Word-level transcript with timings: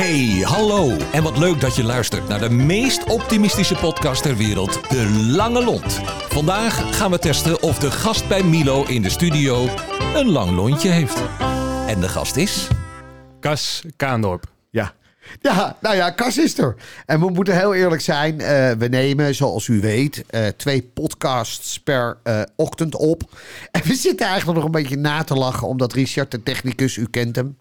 Hey, 0.00 0.42
hallo. 0.44 0.96
En 1.12 1.22
wat 1.22 1.38
leuk 1.38 1.60
dat 1.60 1.76
je 1.76 1.84
luistert 1.84 2.28
naar 2.28 2.38
de 2.38 2.50
meest 2.50 3.04
optimistische 3.04 3.74
podcast 3.74 4.22
ter 4.22 4.36
wereld, 4.36 4.90
De 4.90 5.08
Lange 5.36 5.64
Lont. 5.64 6.00
Vandaag 6.28 6.96
gaan 6.96 7.10
we 7.10 7.18
testen 7.18 7.62
of 7.62 7.78
de 7.78 7.90
gast 7.90 8.28
bij 8.28 8.42
Milo 8.42 8.84
in 8.84 9.02
de 9.02 9.10
studio 9.10 9.68
een 10.14 10.28
lang 10.28 10.50
lontje 10.50 10.88
heeft. 10.88 11.22
En 11.86 12.00
de 12.00 12.08
gast 12.08 12.36
is... 12.36 12.68
Cas 13.40 13.84
Kaandorp. 13.96 14.44
Ja. 14.70 14.94
Ja, 15.40 15.76
nou 15.80 15.96
ja, 15.96 16.10
Cas 16.10 16.38
is 16.38 16.58
er. 16.58 16.76
En 17.06 17.20
we 17.20 17.30
moeten 17.30 17.56
heel 17.56 17.74
eerlijk 17.74 18.02
zijn. 18.02 18.40
eh, 18.40 18.70
we 18.70 18.86
nemen, 18.88 19.34
zoals 19.34 19.66
u 19.66 19.80
weet, 19.80 20.24
eh, 20.26 20.46
twee 20.46 20.82
podcasts 20.82 21.80
per 21.80 22.18
eh, 22.22 22.42
ochtend 22.56 22.96
op. 22.96 23.22
En 23.70 23.82
we 23.84 23.94
zitten 23.94 24.26
eigenlijk 24.26 24.56
nog 24.58 24.66
een 24.66 24.82
beetje 24.82 24.96
na 24.96 25.24
te 25.24 25.34
lachen, 25.34 25.68
omdat 25.68 25.92
Richard, 25.92 26.30
de 26.30 26.42
technicus, 26.42 26.96
u 26.96 27.06
kent 27.10 27.36
hem, 27.36 27.56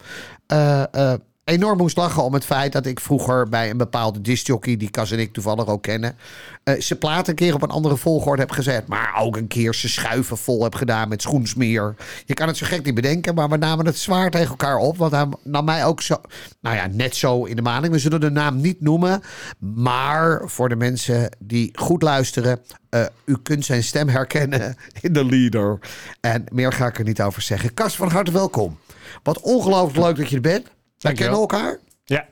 eh, 0.48 0.84
eh, 0.92 1.14
enorm 1.50 1.78
moest 1.78 1.98
lachen 1.98 2.24
om 2.24 2.34
het 2.34 2.46
feit 2.46 2.72
dat 2.72 2.86
ik 2.86 3.00
vroeger 3.00 3.50
bij 3.50 3.70
een 3.70 3.78
bepaalde 3.78 4.22
discjockey, 4.22 4.78
die 4.78 4.90
Cas 4.90 5.12
en 5.12 5.20
ik 5.20 5.34
toevallig 5.34 5.68
ook 5.68 5.82
kennen, 5.82 6.16
eh 6.64 6.74
zijn 6.78 7.00
plaat 7.00 7.28
een 7.28 7.36
keer 7.36 7.54
op 7.54 7.62
een 7.62 7.70
andere 7.70 7.98
volgorde 7.98 8.42
heb 8.42 8.52
gezet. 8.52 8.88
Maar 8.88 9.16
ook 9.20 9.38
een 9.38 9.48
keer 9.48 9.74
zijn 9.74 9.92
schuiven 9.92 10.38
vol 10.38 10.64
heb 10.64 10.76
gedaan 10.76 11.10
met 11.10 11.22
schoensmeer. 11.22 11.96
Je 12.26 12.34
kan 12.34 12.48
het 12.48 12.58
zo 12.58 12.66
gek 12.66 12.86
niet 12.86 12.96
bedenken, 12.96 13.36
maar 13.36 13.50
we 13.50 13.58
namen 13.58 13.86
het 13.86 13.98
zwaar 13.98 14.32
tegen 14.32 14.50
elkaar 14.50 14.78
op. 14.78 14.98
Want 14.98 15.12
hij 15.12 15.28
nam 15.44 15.66
mij 15.66 15.86
ook 15.86 16.02
zo, 16.02 16.22
nou 16.62 16.76
ja, 16.76 16.88
net 16.92 17.16
zo 17.16 17.44
in 17.44 17.56
de 17.56 17.62
maling. 17.62 17.94
We 17.94 18.00
zullen 18.00 18.20
de 18.20 18.32
naam 18.32 18.62
niet 18.62 18.82
noemen. 18.82 19.22
Maar 19.60 20.42
voor 20.46 20.70
de 20.70 20.76
mensen 20.76 21.30
die 21.40 21.72
goed 21.74 22.02
luisteren, 22.02 22.60
eh, 22.90 23.06
u 23.26 23.38
kunt 23.44 23.66
zijn 23.66 23.84
stem 23.84 24.08
herkennen 24.08 24.76
in 25.02 25.14
de 25.14 25.26
leader. 25.26 25.80
En 26.22 26.44
meer 26.52 26.74
ga 26.74 26.88
ik 26.88 26.98
er 26.98 27.04
niet 27.04 27.22
over 27.22 27.42
zeggen. 27.42 27.74
Kas, 27.74 27.96
van 27.96 28.10
harte 28.10 28.32
welkom. 28.32 28.78
Wat 29.24 29.40
ongelooflijk 29.40 30.06
leuk 30.06 30.16
dat 30.16 30.30
je 30.30 30.36
er 30.36 30.42
bent. 30.42 30.68
Wij 31.00 31.14
kennen 31.14 31.40
elkaar. 31.40 31.80
Ja, 32.04 32.28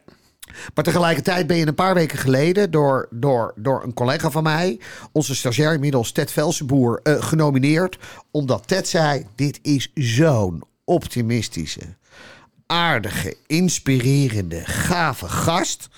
Maar 0.74 0.84
tegelijkertijd 0.84 1.48
ben 1.48 1.58
je 1.58 1.68
een 1.68 1.76
paar 1.76 1.94
weken 1.94 2.18
geleden 2.18 2.72
door, 2.72 3.08
door, 3.12 3.54
door 3.56 3.84
een 3.84 3.94
collega 3.94 4.32
van 4.32 4.44
mij, 4.44 4.80
onze 5.12 5.36
stagiair 5.36 5.74
inmiddels 5.74 6.12
Ted 6.12 6.32
Velsenboer, 6.32 7.00
eh, 7.04 7.24
genomineerd. 7.24 7.98
Omdat 8.32 8.68
Ted 8.68 8.88
zei: 8.88 9.26
Dit 9.36 9.60
is 9.62 9.92
zo'n 9.94 10.64
optimistische, 10.84 11.96
aardige, 12.66 13.38
inspirerende, 13.46 14.66
gave 14.66 15.28
gast. 15.28 15.90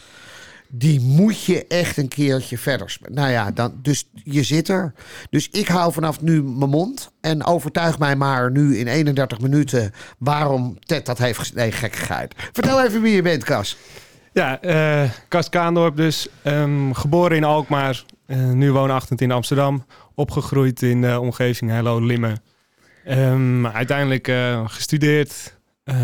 Die 0.72 1.00
moet 1.02 1.44
je 1.44 1.68
echt 1.68 1.98
een 1.98 2.08
keertje 2.08 2.58
verder. 2.58 2.98
Nou 3.12 3.30
ja, 3.32 3.52
dan, 3.52 3.80
dus 3.82 4.10
je 4.24 4.44
zit 4.44 4.68
er. 4.70 4.94
Dus 5.30 5.50
ik 5.50 5.68
hou 5.68 5.94
vanaf 5.94 6.22
nu 6.22 6.44
mijn 6.44 6.70
mond. 6.70 7.12
En 7.22 7.46
overtuig 7.46 8.00
mij 8.00 8.16
maar 8.16 8.52
nu 8.52 8.78
in 8.78 8.88
31 8.88 9.40
minuten 9.40 9.92
waarom 10.18 10.78
Ted 10.80 11.06
dat 11.06 11.18
heeft 11.18 11.38
gezegd. 11.40 11.56
Nee, 11.58 11.72
gekkigheid. 11.72 12.34
Vertel 12.54 12.84
even 12.84 13.02
wie 13.02 13.16
je 13.16 13.22
bent, 13.22 13.44
Kas. 13.44 13.78
ja 14.34 14.62
eh, 14.62 15.10
Cas 15.28 15.50
Kaandorp 15.50 15.96
dus. 15.98 16.28
ehm, 16.44 16.92
geboren 16.92 17.38
in 17.38 17.44
Alkmaar. 17.44 18.04
eh, 18.26 18.38
nu 18.38 18.72
woonachtig 18.72 19.20
in 19.20 19.32
Amsterdam. 19.32 19.86
Opgegroeid 20.16 20.82
in 20.82 21.02
de 21.02 21.20
omgeving 21.20 21.72
Hello 21.72 22.00
Limmen. 22.00 22.42
Ehm, 23.06 23.66
uiteindelijk 23.66 24.28
eh, 24.28 24.64
gestudeerd 24.70 25.58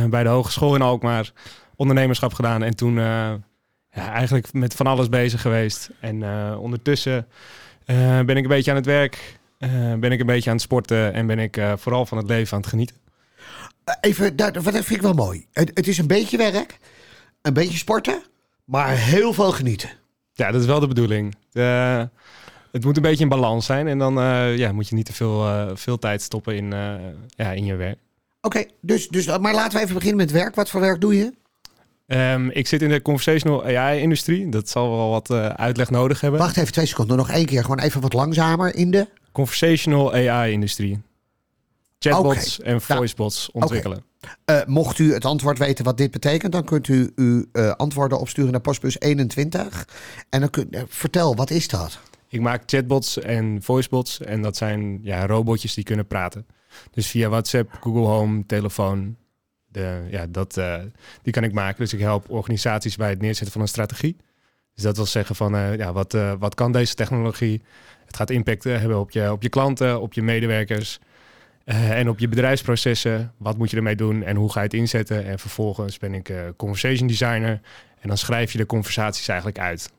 bij 0.10 0.24
de 0.24 0.30
Hogeschool 0.30 0.76
in 0.76 0.82
Alkmaar. 0.82 1.32
Ondernemerschap 1.76 2.34
gedaan. 2.34 2.64
En 2.64 2.76
toen 2.76 3.00
ja, 3.96 4.12
eigenlijk 4.12 4.54
met 4.54 4.74
van 4.74 4.88
alles 4.88 5.10
bezig 5.10 5.42
geweest. 5.42 5.90
En 6.00 6.24
eh, 6.24 6.62
ondertussen 6.62 7.28
eh, 7.86 8.20
ben 8.20 8.38
ik 8.38 8.44
een 8.44 8.50
beetje 8.50 8.72
aan 8.72 8.78
het 8.78 8.86
werk. 8.86 9.38
eh, 9.58 9.94
ben 9.94 10.12
ik 10.12 10.20
een 10.20 10.26
beetje 10.26 10.50
aan 10.50 10.56
het 10.56 10.66
sporten. 10.66 11.14
En 11.14 11.28
ben 11.28 11.40
ik 11.40 11.62
vooral 11.76 12.06
van 12.06 12.18
het 12.18 12.28
leven 12.28 12.54
aan 12.54 12.60
het 12.60 12.70
genieten. 12.70 12.96
Even, 14.02 14.36
dat, 14.36 14.54
dat 14.54 14.64
vind 14.64 14.90
ik 14.90 15.02
wel 15.02 15.14
mooi. 15.14 15.46
Het, 15.52 15.72
het 15.74 15.88
is 15.88 15.98
een 15.98 16.08
beetje 16.08 16.38
werk, 16.38 16.80
een 17.42 17.54
beetje 17.54 17.78
sporten, 17.78 18.24
maar 18.64 18.90
heel 18.90 19.34
veel 19.34 19.52
genieten. 19.52 19.90
Ja, 20.34 20.52
dat 20.52 20.62
is 20.62 20.68
wel 20.68 20.80
de 20.80 20.88
bedoeling. 20.88 21.36
Het 22.72 22.84
moet 22.84 22.96
een 22.96 23.02
beetje 23.02 23.24
in 23.24 23.30
balans 23.30 23.66
zijn. 23.66 23.88
En 23.88 23.98
dan 23.98 24.14
ja, 24.58 24.72
moet 24.72 24.90
je 24.90 24.96
niet 24.96 25.06
te 25.06 25.14
veel, 25.14 25.70
veel 25.78 26.00
tijd 26.00 26.22
stoppen 26.22 26.56
in, 26.56 26.70
ja, 27.28 27.52
in 27.52 27.66
je 27.66 27.76
werk. 27.76 27.98
Oké, 28.42 28.66
dus, 28.82 29.08
dus, 29.08 29.38
maar 29.38 29.54
laten 29.54 29.78
we 29.78 29.84
even 29.84 29.96
beginnen 29.96 30.18
met 30.26 30.32
werk. 30.32 30.56
Wat 30.56 30.70
voor 30.70 30.82
werk 30.82 31.02
doe 31.02 31.18
je? 31.18 31.34
Ehm, 32.08 32.50
ik 32.50 32.68
zit 32.68 32.82
in 32.82 32.90
de 32.90 33.02
conversational 33.02 33.64
AI-industrie. 33.64 34.50
Dat 34.50 34.70
zal 34.70 34.90
wel 34.90 35.10
wat 35.10 35.30
eh, 35.30 35.48
uitleg 35.48 35.90
nodig 35.90 36.22
hebben. 36.22 36.40
Wacht 36.40 36.58
even 36.58 36.72
twee 36.72 36.86
seconden, 36.86 37.18
nog 37.18 37.30
één 37.30 37.46
keer. 37.46 37.62
Gewoon 37.62 37.80
even 37.80 38.02
wat 38.02 38.14
langzamer 38.14 38.76
in 38.76 38.92
de... 38.92 39.08
Conversational 39.32 40.14
AI-industrie. 40.14 41.02
Chatbots 42.00 42.62
en 42.62 42.82
voicebots 42.82 43.52
ontwikkelen. 43.52 44.04
Eh, 44.46 44.62
mocht 44.66 45.00
u 45.00 45.14
het 45.14 45.26
antwoord 45.26 45.58
weten 45.58 45.86
wat 45.86 45.98
dit 45.98 46.12
betekent, 46.12 46.52
dan 46.52 46.64
kunt 46.64 46.88
u 46.88 47.12
uw 47.16 47.46
eh, 47.52 47.72
antwoorden 47.72 48.20
opsturen 48.20 48.52
naar 48.52 48.62
postbus 48.62 49.00
21. 49.00 49.88
En 50.30 50.40
dan 50.40 50.50
kunt, 50.50 50.78
vertel, 50.88 51.36
wat 51.36 51.50
is 51.50 51.68
dat? 51.68 52.00
Ik 52.30 52.42
maak 52.42 52.64
chatbots 52.66 53.20
en 53.20 53.60
voicebots. 53.62 54.22
En 54.22 54.42
dat 54.42 54.58
zijn 54.58 55.00
ja, 55.02 55.26
robotjes 55.26 55.74
die 55.74 55.84
kunnen 55.84 56.08
praten. 56.08 56.46
Dus 56.92 57.08
via 57.08 57.30
WhatsApp, 57.30 57.78
Google 57.82 58.06
Home, 58.06 58.44
telefoon. 58.46 59.16
De, 59.76 60.02
ja, 60.10 60.26
dat, 60.30 60.58
eh, 60.58 60.76
die 61.22 61.34
kan 61.34 61.44
ik 61.44 61.54
maken. 61.54 61.80
Dus 61.80 61.94
ik 61.94 62.00
help 62.00 62.30
organisaties 62.30 62.96
bij 62.96 63.10
het 63.10 63.22
neerzetten 63.22 63.52
van 63.52 63.62
een 63.62 63.68
strategie. 63.68 64.18
Dus 64.74 64.84
dat 64.84 64.96
wil 64.96 65.06
zeggen 65.06 65.36
van 65.36 65.56
eh, 65.56 65.76
ja, 65.78 65.94
wat, 65.94 66.14
eh, 66.14 66.34
wat 66.40 66.56
kan 66.56 66.72
deze 66.72 66.94
technologie? 66.96 67.62
Het 68.06 68.16
gaat 68.16 68.30
impact 68.30 68.64
hebben 68.64 69.00
op 69.00 69.12
je, 69.12 69.32
op 69.32 69.42
je 69.42 69.50
klanten, 69.50 70.02
op 70.02 70.14
je 70.14 70.22
medewerkers. 70.22 71.00
eh, 71.66 72.00
en 72.00 72.10
op 72.10 72.20
je 72.20 72.28
bedrijfsprocessen. 72.28 73.34
Wat 73.38 73.58
moet 73.58 73.70
je 73.72 73.78
ermee 73.78 73.96
doen 73.96 74.24
en 74.24 74.36
hoe 74.36 74.52
ga 74.52 74.60
je 74.60 74.66
het 74.66 74.76
inzetten? 74.76 75.26
En 75.26 75.40
vervolgens 75.40 75.98
ben 75.98 76.14
ik 76.14 76.30
eh, 76.30 76.38
conversation 76.58 77.08
designer. 77.08 77.60
En 78.00 78.08
dan 78.08 78.18
schrijf 78.18 78.52
je 78.52 78.58
de 78.58 78.66
conversaties 78.66 79.28
eigenlijk 79.28 79.60
uit. 79.60 79.92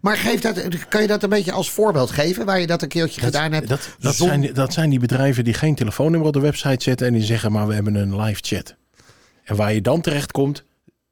Maar 0.00 0.16
geef 0.16 0.40
dat, 0.40 0.88
kan 0.88 1.00
je 1.02 1.06
dat 1.06 1.22
een 1.22 1.28
beetje 1.28 1.52
als 1.52 1.70
voorbeeld 1.70 2.10
geven, 2.10 2.46
waar 2.46 2.60
je 2.60 2.66
dat 2.66 2.82
een 2.82 2.88
keertje 2.88 3.20
gedaan 3.20 3.52
hebt? 3.52 3.68
Dat, 3.68 4.14
zijn, 4.14 4.52
dat 4.54 4.72
zijn 4.72 4.90
die 4.90 4.98
bedrijven 4.98 5.44
die 5.44 5.54
geen 5.54 5.74
telefoonnummer 5.74 6.28
op 6.28 6.34
de 6.34 6.40
website 6.40 6.82
zetten 6.82 7.06
en 7.06 7.12
die 7.12 7.22
zeggen 7.22 7.52
maar 7.52 7.66
we 7.66 7.74
hebben 7.74 7.94
een 7.94 8.20
live 8.20 8.40
chat. 8.42 8.76
En 9.48 9.56
waar 9.56 9.72
je 9.72 9.80
dan 9.80 10.00
terecht 10.00 10.32
komt, 10.32 10.64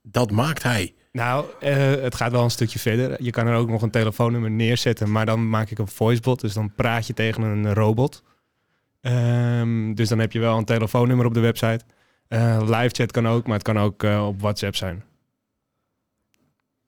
dat 0.03 0.31
maakt 0.31 0.63
hij. 0.63 0.95
Nou, 1.13 1.47
eh, 1.61 1.77
het 1.77 2.15
gaat 2.15 2.33
wel 2.33 2.43
een 2.45 2.51
stukje 2.51 2.79
verder. 2.79 3.23
Je 3.23 3.31
kan 3.31 3.47
er 3.47 3.57
ook 3.57 3.69
nog 3.69 3.83
een 3.83 3.91
telefoonnummer 3.91 4.51
neerzetten, 4.51 5.13
maar 5.13 5.27
dan 5.27 5.49
maak 5.49 5.71
ik 5.71 5.79
een 5.79 5.89
voicebot. 5.89 6.41
Dus 6.41 6.55
dan 6.55 6.75
praat 6.75 7.07
je 7.07 7.15
tegen 7.15 7.43
een 7.43 7.75
robot. 7.75 8.23
Ehm, 9.01 9.95
dus 9.95 10.09
dan 10.09 10.19
heb 10.19 10.33
je 10.33 10.39
wel 10.39 10.59
een 10.59 10.65
telefoonnummer 10.65 11.27
op 11.27 11.35
de 11.35 11.41
website. 11.41 11.85
Eh, 12.29 12.61
live 12.61 12.89
chat 12.89 13.13
kan 13.13 13.29
ook, 13.29 13.47
maar 13.47 13.55
het 13.55 13.67
kan 13.67 13.79
ook 13.79 14.03
eh, 14.03 14.27
op 14.27 14.41
WhatsApp 14.41 14.77
zijn. 14.77 15.05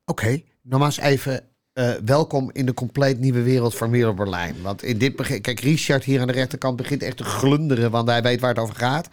Oké, 0.05 0.43
nogmaals 0.63 0.99
even 0.99 1.49
eh, 1.73 1.91
welkom 2.05 2.51
in 2.53 2.67
de 2.67 2.75
compleet 2.75 3.19
nieuwe 3.19 3.43
wereld 3.43 3.75
van 3.77 3.91
Merel 3.91 4.15
Berlijn. 4.15 4.63
Want 4.63 4.83
in 4.83 4.99
dit 4.99 5.17
begin, 5.17 5.41
kijk, 5.41 5.61
Richard 5.61 6.05
hier 6.05 6.21
aan 6.21 6.27
de 6.27 6.33
rechterkant 6.33 6.77
begint 6.77 7.03
echt 7.03 7.17
te 7.17 7.25
glunderen, 7.25 7.91
want 7.91 8.09
hij 8.09 8.23
weet 8.23 8.41
waar 8.41 8.51
het 8.51 8.59
over 8.59 8.75
gaat. 8.75 9.09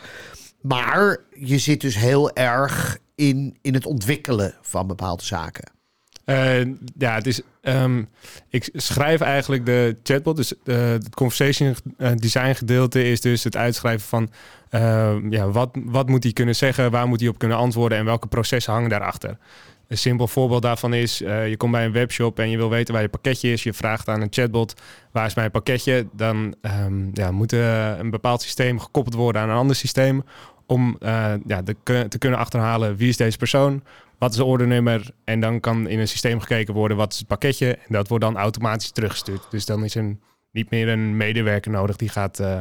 Maar 0.68 1.18
je 1.34 1.58
zit 1.58 1.82
dus 1.82 1.96
heel 1.96 2.34
erg 2.34 2.98
in, 3.16 3.58
in 3.62 3.74
het 3.74 3.86
ontwikkelen 3.86 4.56
van 4.62 4.88
bepaalde 4.88 5.24
zaken. 5.24 5.74
Ja, 6.98 7.16
het 7.16 7.28
is. 7.28 7.42
ehm, 7.62 8.04
ik 8.50 8.70
schrijf 8.74 9.22
eigenlijk 9.22 9.66
de 9.66 9.98
chatbot. 10.04 10.36
Dus 10.36 10.54
eh, 10.64 10.90
het 10.90 11.16
conversation 11.16 11.76
eh, 11.98 12.12
design 12.16 12.54
gedeelte 12.54 13.04
is 13.04 13.22
dus 13.22 13.44
het 13.44 13.56
uitschrijven 13.56 14.08
van 14.08 14.30
ehm, 14.70 15.32
ja, 15.32 15.50
wat, 15.50 15.70
wat 15.86 16.10
moet 16.10 16.24
hij 16.24 16.34
kunnen 16.34 16.56
zeggen, 16.56 16.92
waar 16.92 17.08
moet 17.08 17.20
hij 17.20 17.30
op 17.30 17.38
kunnen 17.38 17.58
antwoorden 17.58 17.98
en 17.98 18.06
welke 18.06 18.28
processen 18.28 18.74
hangen 18.74 18.90
daarachter. 18.90 19.38
Een 19.88 19.98
simpel 19.98 20.28
voorbeeld 20.28 20.62
daarvan 20.62 20.94
is: 20.94 21.22
eh, 21.22 21.50
je 21.50 21.58
komt 21.58 21.72
bij 21.72 21.86
een 21.86 21.92
webshop 21.92 22.40
en 22.40 22.50
je 22.50 22.58
wil 22.58 22.70
weten 22.70 22.94
waar 22.94 23.04
je 23.04 23.10
pakketje 23.10 23.52
is. 23.52 23.64
Je 23.64 23.74
vraagt 23.74 24.08
aan 24.08 24.22
een 24.22 24.28
chatbot: 24.30 24.74
waar 25.12 25.26
is 25.26 25.36
mijn 25.36 25.52
pakketje? 25.52 26.08
Dan 26.12 26.56
ehm, 26.62 27.10
ja, 27.14 27.32
moet 27.32 27.52
een 27.52 28.10
bepaald 28.10 28.42
systeem 28.42 28.80
gekoppeld 28.80 29.16
worden 29.16 29.42
aan 29.42 29.50
een 29.50 29.56
ander 29.56 29.76
systeem. 29.76 30.24
Om 30.68 30.96
eh, 31.00 31.34
ja, 31.46 31.62
de, 31.62 31.76
te 32.10 32.18
kunnen 32.18 32.40
achterhalen 32.40 32.96
wie 32.96 33.10
is 33.10 33.18
deze 33.18 33.38
persoon, 33.38 33.84
wat 34.18 34.32
is 34.32 34.38
het 34.38 34.46
ordenummer? 34.46 35.12
En 35.24 35.40
dan 35.40 35.60
kan 35.60 35.88
in 35.88 36.00
een 36.00 36.08
systeem 36.08 36.40
gekeken 36.40 36.74
worden 36.74 36.98
wat 36.98 37.14
is 37.14 37.20
het 37.20 37.28
pakketje. 37.28 37.76
En 37.76 37.94
dat 37.94 38.08
wordt 38.08 38.24
dan 38.24 38.38
automatisch 38.38 38.92
teruggestuurd. 38.92 39.52
Dus 39.52 39.66
dan 39.66 39.84
is 39.84 39.96
er 39.96 40.18
niet 40.52 40.70
meer 40.70 40.88
een 40.88 41.18
medewerker 41.18 41.72
nodig 41.72 41.96
die 41.96 42.10
gaat 42.10 42.40
eh, 42.40 42.60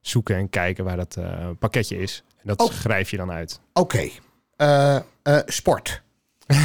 zoeken 0.00 0.36
en 0.36 0.48
kijken 0.48 0.84
waar 0.84 0.96
dat 0.96 1.16
eh, 1.16 1.48
pakketje 1.58 1.98
is. 1.98 2.24
En 2.36 2.42
dat 2.44 2.60
Oh. 2.60 2.72
schrijf 2.72 3.10
je 3.10 3.16
dan 3.16 3.30
uit. 3.30 3.60
Oké, 3.72 4.08
eh, 4.56 4.96
eh, 4.96 5.02
sport. 5.46 6.02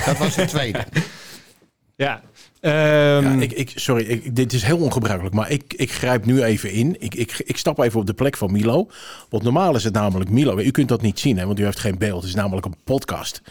Dat 0.05 0.17
was 0.17 0.35
de 0.35 0.45
tweede. 0.45 0.85
Ja, 1.95 2.21
ehm, 2.61 2.73
Ja, 3.23 3.41
ik, 3.41 3.51
ik, 3.51 3.71
sorry, 3.75 4.21
dit 4.33 4.53
is 4.53 4.63
heel 4.63 4.77
ongebruikelijk, 4.77 5.35
maar 5.35 5.51
ik, 5.51 5.73
ik 5.73 5.91
grijp 5.91 6.25
nu 6.25 6.43
even 6.43 6.71
in. 6.71 6.95
Ik, 6.99 7.15
ik, 7.15 7.41
ik 7.45 7.57
stap 7.57 7.79
even 7.79 7.99
op 7.99 8.05
de 8.05 8.13
plek 8.13 8.37
van 8.37 8.51
Milo. 8.51 8.87
Want 9.29 9.43
normaal 9.43 9.75
is 9.75 9.83
het 9.83 9.93
namelijk 9.93 10.29
Milo. 10.29 10.57
U 10.57 10.71
kunt 10.71 10.89
dat 10.89 11.01
niet 11.01 11.19
zien, 11.19 11.37
hè, 11.37 11.45
want 11.45 11.59
u 11.59 11.63
heeft 11.63 11.79
geen 11.79 11.97
beeld. 11.97 12.21
Het 12.21 12.29
is 12.29 12.35
namelijk 12.35 12.65
een 12.65 12.75
podcast. 12.83 13.41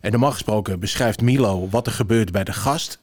En 0.00 0.10
normaal 0.10 0.32
gesproken 0.32 0.80
beschrijft 0.80 1.20
Milo 1.20 1.68
wat 1.70 1.86
er 1.86 1.92
gebeurt 1.92 2.32
bij 2.32 2.44
de 2.44 2.52
gast. 2.52 3.00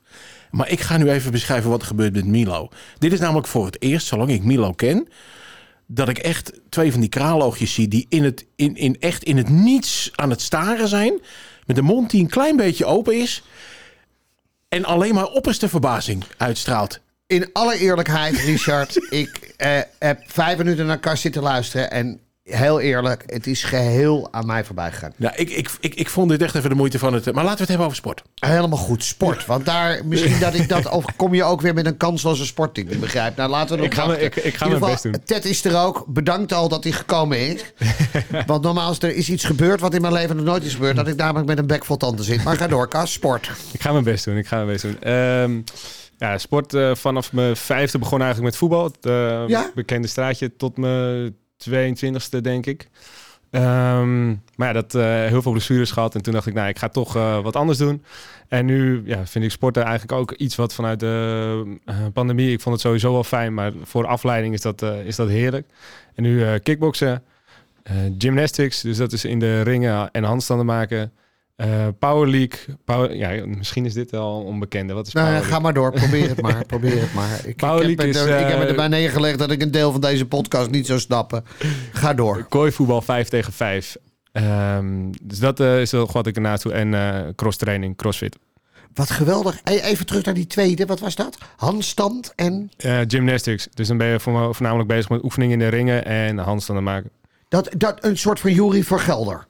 Maar 0.51 0.69
ik 0.69 0.81
ga 0.81 0.97
nu 0.97 1.09
even 1.09 1.31
beschrijven 1.31 1.69
wat 1.69 1.81
er 1.81 1.87
gebeurt 1.87 2.13
met 2.13 2.25
Milo. 2.25 2.69
Dit 2.97 3.13
is 3.13 3.19
namelijk 3.19 3.47
voor 3.47 3.65
het 3.65 3.81
eerst, 3.81 4.07
zolang 4.07 4.29
ik 4.29 4.43
Milo 4.43 4.71
ken, 4.71 5.07
dat 5.85 6.09
ik 6.09 6.17
echt 6.17 6.51
twee 6.69 6.91
van 6.91 6.99
die 6.99 7.09
kraaloogjes 7.09 7.73
zie 7.73 7.87
die 7.87 8.05
in 8.09 8.23
het, 8.23 8.45
in, 8.55 8.75
in 8.75 8.97
echt 8.99 9.23
in 9.23 9.37
het 9.37 9.49
niets 9.49 10.11
aan 10.15 10.29
het 10.29 10.41
staren 10.41 10.87
zijn. 10.87 11.19
Met 11.65 11.77
een 11.77 11.83
mond 11.83 12.09
die 12.09 12.21
een 12.21 12.29
klein 12.29 12.55
beetje 12.55 12.85
open 12.85 13.21
is. 13.21 13.43
En 14.75 14.85
alleen 14.85 15.13
maar 15.13 15.27
opperste 15.27 15.69
verbazing 15.69 16.23
uitstraalt. 16.37 16.99
In 17.27 17.49
alle 17.53 17.77
eerlijkheid, 17.77 18.35
Richard, 18.35 18.95
ik 19.09 19.53
eh, 19.57 19.79
heb 19.99 20.21
vijf 20.27 20.57
minuten 20.57 20.85
naar 20.85 20.99
Kast 20.99 21.21
zitten 21.21 21.41
luisteren. 21.41 21.91
En 21.91 22.19
heel 22.49 22.79
eerlijk, 22.79 23.23
het 23.25 23.47
is 23.47 23.63
geheel 23.63 24.27
aan 24.31 24.45
mij 24.45 24.63
voorbij 24.65 24.91
gegaan. 24.91 25.13
Nou, 25.15 25.33
ik, 25.35 25.49
ik, 25.49 25.69
ik, 25.79 25.95
ik 25.95 26.09
vond 26.09 26.29
dit 26.29 26.41
echt 26.41 26.55
even 26.55 26.69
de 26.69 26.75
moeite 26.75 26.99
van 26.99 27.13
het. 27.13 27.25
Maar 27.25 27.33
laten 27.33 27.51
we 27.53 27.59
het 27.59 27.67
hebben 27.67 27.85
over 27.85 27.97
sport. 27.97 28.21
Helemaal 28.35 28.77
goed, 28.79 29.03
sport. 29.03 29.45
Want 29.45 29.65
daar, 29.65 30.05
misschien 30.05 30.39
dat 30.39 30.53
ik 30.53 30.69
dat, 30.69 30.89
of 30.99 31.05
kom 31.15 31.33
je 31.33 31.43
ook 31.43 31.61
weer 31.61 31.73
met 31.73 31.85
een 31.85 31.97
kansloze 31.97 32.45
sportding, 32.45 32.89
ik 32.89 32.99
begrijp. 32.99 33.35
Nou, 33.35 33.49
laten 33.49 33.69
we 33.75 33.81
nog 33.81 33.85
Ik 33.91 33.93
ga, 33.93 34.05
me- 34.05 34.19
ik, 34.21 34.35
ik 34.35 34.55
ga 34.55 34.67
mijn 34.67 34.79
best 34.79 35.03
doen. 35.03 35.15
Ted 35.25 35.45
is 35.45 35.65
er 35.65 35.77
ook. 35.79 36.05
Bedankt 36.07 36.53
al 36.53 36.69
dat 36.69 36.83
hij 36.83 36.93
gekomen 36.93 37.39
is. 37.39 37.61
Want 38.45 38.61
normaal 38.63 38.91
is 38.91 39.01
er 39.01 39.15
is 39.15 39.29
iets 39.29 39.43
gebeurd 39.43 39.79
wat 39.79 39.93
in 39.93 40.01
mijn 40.01 40.13
leven 40.13 40.35
nog 40.35 40.45
nooit 40.45 40.63
is 40.63 40.73
gebeurd. 40.73 40.95
Dat 40.95 41.07
ik 41.07 41.15
namelijk 41.15 41.47
met 41.47 41.57
een 41.57 41.67
bek 41.67 41.85
vol 41.85 41.97
tanden 41.97 42.25
zit. 42.25 42.43
Maar 42.43 42.57
ga 42.57 42.67
door, 42.67 42.87
Kas. 42.87 43.11
Sport. 43.13 43.51
Ik 43.71 43.81
ga 43.81 43.91
mijn 43.91 44.03
best 44.03 44.25
doen. 44.25 44.37
Ik 44.37 44.47
ga 44.47 44.55
mijn 44.55 44.67
best 44.67 44.81
doen. 44.81 45.01
Ehm, 45.01 45.61
ja, 46.17 46.37
sport 46.37 46.73
eh, 46.73 46.95
vanaf 46.95 47.31
mijn 47.33 47.55
vijfde 47.55 47.97
begon 47.99 48.21
eigenlijk 48.21 48.49
met 48.51 48.59
voetbal. 48.59 48.83
Het 48.83 48.97
eh, 49.05 49.43
Ja? 49.47 49.71
bekende 49.75 50.07
straatje 50.07 50.55
tot 50.55 50.77
mijn 50.77 51.35
22e, 51.57 52.41
denk 52.41 52.65
ik. 52.65 52.89
Ehm, 53.55 54.27
maar 54.27 54.67
ja, 54.67 54.73
dat 54.73 54.95
eh, 54.95 55.03
heel 55.03 55.41
veel 55.41 55.51
blessures 55.51 55.91
gehad. 55.91 56.15
En 56.15 56.21
toen 56.21 56.33
dacht 56.33 56.47
ik, 56.47 56.53
nou, 56.53 56.67
ik 56.67 56.79
ga 56.79 56.89
toch 56.89 57.15
eh, 57.15 57.43
wat 57.43 57.55
anders 57.55 57.77
doen. 57.77 58.03
En 58.47 58.65
nu 58.65 59.01
ja, 59.05 59.25
vind 59.25 59.45
ik 59.45 59.51
sporten 59.51 59.83
eigenlijk 59.83 60.19
ook 60.19 60.31
iets 60.31 60.55
wat 60.55 60.73
vanuit 60.73 60.99
de 60.99 61.77
eh, 61.85 61.95
pandemie... 62.13 62.51
Ik 62.51 62.61
vond 62.61 62.75
het 62.75 62.83
sowieso 62.83 63.11
wel 63.11 63.23
fijn, 63.23 63.53
maar 63.53 63.71
voor 63.83 64.07
afleiding 64.07 64.53
is 64.53 64.61
dat, 64.61 64.81
is 64.81 65.15
dat 65.15 65.29
heerlijk. 65.29 65.67
En 66.15 66.23
nu 66.23 66.59
kickboksen, 66.59 67.23
gymnastics, 68.17 68.81
dus 68.81 68.97
dat 68.97 69.11
is 69.11 69.25
in 69.25 69.39
de 69.39 69.61
ringen 69.61 70.11
en 70.11 70.23
handstanden 70.23 70.65
maken... 70.65 71.11
Eh, 71.55 71.87
Power 71.99 72.27
League. 72.29 72.75
Power, 72.85 73.15
ja, 73.15 73.45
misschien 73.45 73.85
is 73.85 73.93
dit 73.93 74.13
al 74.13 74.41
onbekende. 74.43 74.93
Wat 74.93 75.07
is 75.07 75.13
Nou, 75.13 75.25
Power 75.25 75.41
ja, 75.41 75.47
League? 75.49 75.57
ga 75.57 75.63
maar 75.63 75.73
door. 75.73 75.91
Probeer 76.01 76.29
het 76.29 76.41
maar. 76.41 76.65
Probeer 76.75 77.01
het 77.01 77.13
maar. 77.13 77.39
Ik, 77.39 77.45
ik, 77.45 77.55
Power 77.55 77.75
heb, 77.75 77.85
League 77.85 78.05
het 78.05 78.15
is, 78.15 78.21
er- 78.21 78.39
ik 78.39 78.47
heb 78.47 78.61
eh, 78.61 78.69
erbij 78.69 78.87
neergelegd 78.87 79.39
dat 79.39 79.51
ik 79.51 79.61
een 79.61 79.71
deel 79.71 79.91
van 79.91 80.01
deze 80.01 80.25
podcast 80.25 80.69
niet 80.69 80.85
zou 80.85 80.99
snappen. 80.99 81.43
Ga 81.91 82.13
door. 82.13 82.43
Kooivoetbal 82.49 83.01
5 83.01 83.27
tegen 83.29 83.53
5. 83.53 83.95
Ehm, 84.31 85.11
dus 85.23 85.39
dat 85.39 85.59
eh, 85.59 85.81
is 85.81 85.91
wel 85.91 86.09
wat 86.11 86.27
ik 86.27 86.35
ernaast 86.35 86.63
doe. 86.63 86.71
En 86.73 87.33
cross 87.35 87.57
training, 87.57 87.97
crossfit. 87.97 88.37
Wat 88.93 89.09
geweldig. 89.09 89.59
Even 89.63 90.05
terug 90.05 90.23
naar 90.25 90.33
die 90.33 90.47
tweede. 90.47 90.85
Wat 90.85 90.99
was 90.99 91.15
dat? 91.15 91.37
Handstand 91.55 92.33
en... 92.35 92.71
Gymnastics. 93.07 93.67
Dus 93.73 93.87
dan 93.87 93.97
ben 93.97 94.07
je 94.07 94.19
voorna- 94.19 94.51
voornamelijk 94.51 94.89
bezig 94.89 95.09
met 95.09 95.23
oefeningen 95.23 95.53
in 95.53 95.59
de 95.69 95.75
ringen 95.75 96.05
en 96.05 96.37
handstanden 96.37 96.83
maken. 96.83 97.09
Dat, 97.49 97.69
dat, 97.77 98.03
een 98.03 98.17
soort 98.17 98.39
van 98.39 98.51
Jury 98.53 98.83
Vergelder. 98.83 99.45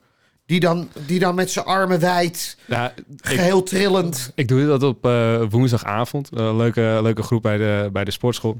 Die 0.46 0.60
dan, 0.60 0.88
die 1.06 1.18
dan 1.18 1.34
met 1.34 1.50
zijn 1.50 1.64
armen 1.64 2.00
wijd, 2.00 2.58
ik, 2.68 2.92
geheel 3.20 3.62
trillend. 3.62 4.32
ik 4.34 4.48
doe 4.48 4.66
dat 4.66 4.82
op 4.82 5.06
eh, 5.06 5.42
woensdagavond. 5.50 6.28
Een 6.32 6.56
leuke, 6.56 6.98
leuke 7.02 7.22
groep 7.22 7.42
bij 7.42 7.56
de, 7.56 7.88
bij 7.92 8.04
de 8.04 8.10
sportschool. 8.10 8.58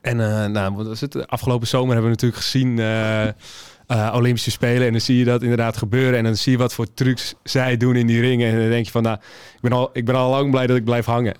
En 0.00 0.20
eh, 0.20 0.46
nou, 0.46 0.90
het? 0.98 1.28
afgelopen 1.28 1.66
zomer 1.66 1.92
hebben 1.92 2.10
we 2.10 2.16
natuurlijk 2.16 2.42
gezien 2.42 2.78
eh, 2.78 3.26
eh, 3.26 4.14
Olympische 4.14 4.50
Spelen. 4.50 4.86
En 4.86 4.92
dan 4.92 5.00
zie 5.00 5.18
je 5.18 5.24
dat 5.24 5.42
inderdaad 5.42 5.76
gebeuren. 5.76 6.18
En 6.18 6.24
dan 6.24 6.36
zie 6.36 6.52
je 6.52 6.58
wat 6.58 6.74
voor 6.74 6.94
trucs 6.94 7.34
zij 7.42 7.76
doen 7.76 7.96
in 7.96 8.06
die 8.06 8.20
ringen. 8.20 8.52
En 8.52 8.58
dan 8.58 8.68
denk 8.68 8.84
je 8.84 8.90
van, 8.90 9.02
nou, 9.02 9.18
ik 9.54 9.60
ben 9.60 9.72
al, 9.72 9.90
ik 9.92 10.04
ben 10.04 10.14
al 10.14 10.30
lang 10.30 10.50
blij 10.50 10.66
dat 10.66 10.76
ik 10.76 10.84
blijf 10.84 11.04
hangen. 11.04 11.34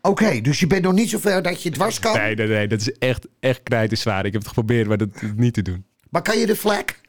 Oké, 0.00 0.40
dus 0.40 0.60
je 0.60 0.66
bent 0.66 0.82
nog 0.82 0.92
niet 0.92 1.10
zo 1.10 1.18
ver 1.18 1.42
dat 1.42 1.62
je 1.62 1.70
dwars 1.70 1.98
kan. 1.98 2.16
Nee, 2.16 2.34
nee, 2.34 2.46
nee, 2.46 2.68
dat 2.68 2.80
is 2.80 2.92
echt, 2.92 3.26
echt 3.40 3.98
zwaar. 3.98 4.26
Ik 4.26 4.32
heb 4.32 4.40
het 4.40 4.48
geprobeerd, 4.48 4.88
maar 4.88 4.96
dat 4.96 5.08
niet 5.36 5.54
te 5.54 5.62
doen. 5.62 5.84
Maar 6.10 6.22
kan 6.22 6.38
je 6.38 6.46
de 6.46 6.56
vlek? 6.56 7.00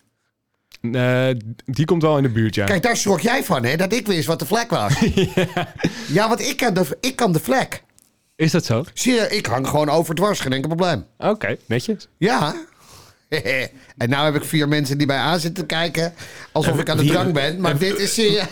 Eh, 0.91 1.27
die 1.65 1.85
komt 1.85 2.01
wel 2.01 2.17
in 2.17 2.23
de 2.23 2.29
buurt, 2.29 2.55
ja. 2.55 2.65
Kijk, 2.65 2.81
daar 2.83 2.97
schrok 2.97 3.19
jij 3.19 3.43
van, 3.43 3.63
hè? 3.65 3.75
Dat 3.75 3.93
ik 3.93 4.07
wist 4.07 4.27
wat 4.27 4.39
de 4.39 4.45
vlek 4.45 4.69
was. 4.69 4.93
ja. 6.17 6.27
want 6.27 6.41
ik 6.41 6.57
kan, 6.57 6.73
de, 6.73 6.97
ik 6.99 7.15
kan 7.15 7.31
de 7.31 7.39
vlek. 7.39 7.83
Is 8.35 8.51
dat 8.51 8.65
zo? 8.65 8.83
Zie 8.93 9.13
je, 9.13 9.27
ik 9.29 9.45
hang 9.45 9.67
gewoon 9.67 9.89
over 9.89 10.15
dwars, 10.15 10.39
geen 10.39 10.53
enkel 10.53 10.67
probleem. 10.75 11.05
Oké, 11.17 11.57
netjes. 11.65 12.07
Ja. 12.17 12.55
en 13.97 14.09
nou 14.09 14.25
heb 14.25 14.35
ik 14.35 14.43
vier 14.43 14.67
mensen 14.67 14.97
die 14.97 15.07
mij 15.07 15.17
aan 15.17 15.39
zitten 15.39 15.65
kijken. 15.65 16.13
Alsof 16.51 16.79
ik 16.79 16.89
aan 16.89 16.97
de 16.97 17.05
drank 17.05 17.33
ben. 17.33 17.61
Maar 17.61 17.77
dit 17.77 17.97
is... 17.99 18.17
eh, 18.17 18.43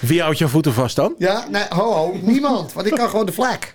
Wie 0.00 0.20
houdt 0.20 0.38
jouw 0.38 0.48
voeten 0.48 0.72
vast 0.72 0.96
dan? 0.96 1.14
ja, 1.28 1.46
nee, 1.50 1.64
ho, 1.68 1.92
ho, 1.92 2.18
niemand. 2.22 2.72
Want 2.72 2.86
ik 2.86 2.94
kan 2.94 3.08
gewoon 3.08 3.26
de 3.26 3.32
vlek. 3.32 3.74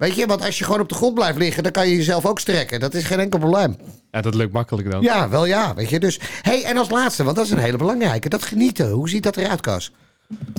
Weet 0.00 0.14
je, 0.14 0.26
want 0.26 0.44
als 0.44 0.58
je 0.58 0.64
gewoon 0.64 0.80
op 0.80 0.88
de 0.88 0.94
grond 0.94 1.14
blijft 1.14 1.38
liggen... 1.38 1.62
dan 1.62 1.72
kan 1.72 1.88
je 1.88 1.96
jezelf 1.96 2.26
ook 2.26 2.38
strekken. 2.38 2.80
Dat 2.80 2.94
is 2.94 3.04
geen 3.04 3.18
enkel 3.20 3.38
probleem. 3.38 3.76
Ja, 4.10 4.20
dat 4.20 4.34
lukt 4.34 4.52
makkelijk 4.52 4.90
dan. 4.90 5.02
Ja, 5.02 5.28
wel 5.28 5.46
ja, 5.46 5.74
weet 5.74 5.90
je. 5.90 6.00
Dus, 6.00 6.20
hey, 6.42 6.64
en 6.64 6.76
als 6.76 6.90
laatste, 6.90 7.24
want 7.24 7.36
dat 7.36 7.44
is 7.44 7.50
een 7.50 7.58
hele 7.58 7.76
belangrijke. 7.76 8.28
Dat 8.28 8.42
genieten. 8.42 8.90
Hoe 8.90 9.08
ziet 9.08 9.22
dat 9.22 9.36
eruit, 9.36 9.60
Kas? 9.60 9.92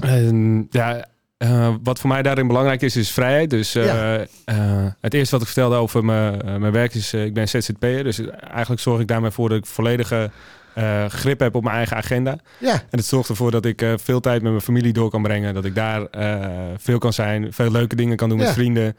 En, 0.02 0.68
ja 0.70 1.06
eh, 1.38 1.74
wat 1.84 2.00
voor 2.00 2.10
mij 2.10 2.22
daarin 2.22 2.48
belangrijk 2.48 2.82
is, 2.82 2.96
is 2.96 3.12
vrijheid. 3.12 3.50
Dus 3.50 3.76
eh, 3.76 3.86
Ja. 3.86 4.26
eh, 4.46 4.86
het 5.02 5.14
eerste 5.14 5.32
wat 5.32 5.42
ik 5.42 5.48
vertelde 5.52 5.76
over 5.76 6.06
mijn, 6.06 6.62
mijn 6.62 6.74
werk 6.74 6.94
is, 6.94 7.14
ik 7.14 7.34
ben 7.34 7.50
ZZP'er. 7.50 8.04
Dus 8.04 8.22
eigenlijk 8.52 8.82
zorg 8.82 9.02
ik 9.02 9.08
daarmee 9.08 9.32
voor 9.32 9.50
dat 9.50 9.58
ik 9.58 9.66
volledige 9.66 10.32
eh, 10.76 11.06
grip 11.06 11.40
heb 11.40 11.56
op 11.56 11.64
mijn 11.64 11.76
eigen 11.76 11.98
agenda. 11.98 12.38
Ja, 12.60 12.74
En 12.74 12.98
het 12.98 13.06
zorgt 13.06 13.30
ervoor 13.30 13.52
dat 13.52 13.66
ik 13.66 13.82
eh, 13.82 13.94
veel 13.98 14.20
tijd 14.20 14.42
met 14.42 14.52
mijn 14.52 14.64
familie 14.64 14.94
door 14.94 15.10
kan 15.10 15.22
brengen. 15.22 15.54
Dat 15.54 15.66
ik 15.66 15.76
daar 15.76 16.06
eh, 16.06 16.50
veel 16.78 16.98
kan 16.98 17.14
zijn. 17.14 17.54
Veel 17.54 17.72
leuke 17.72 17.96
dingen 17.96 18.18
kan 18.18 18.30
doen 18.30 18.38
Ja. 18.38 18.44
met 18.44 18.54
vrienden. 18.54 18.98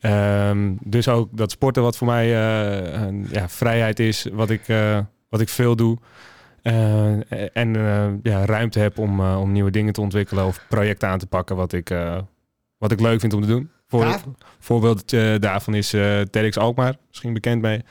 Ehm, 0.00 0.72
dus 0.80 1.08
ook 1.08 1.28
dat 1.36 1.50
sporten 1.50 1.82
wat 1.82 1.96
voor 1.96 2.06
mij 2.06 2.36
een, 2.94 3.26
ja, 3.30 3.48
vrijheid 3.48 3.98
is. 4.00 4.26
Wat 4.32 4.50
ik, 4.50 4.62
wat 5.28 5.40
ik 5.40 5.48
veel 5.48 5.76
doe. 5.76 5.98
En 7.52 7.74
ja, 8.22 8.44
ruimte 8.44 8.78
heb 8.78 8.98
om, 8.98 9.20
om 9.20 9.52
nieuwe 9.52 9.70
dingen 9.70 9.92
te 9.92 10.00
ontwikkelen. 10.00 10.44
Of 10.46 10.60
projecten 10.68 11.08
aan 11.08 11.18
te 11.18 11.26
pakken 11.26 11.56
wat 11.56 11.72
ik, 11.72 11.94
wat 12.78 12.92
ik 12.92 13.00
leuk 13.00 13.20
vind 13.20 13.32
om 13.32 13.40
te 13.40 13.46
doen. 13.46 13.70
Voor, 13.88 14.02
Gaaf. 14.04 14.24
voorbeeld 14.58 15.10
daarvan 15.40 15.74
is 15.74 15.90
TEDx 16.30 16.56
Alkmaar. 16.58 16.96
Misschien 17.08 17.32
bekend 17.32 17.62
mee. 17.62 17.82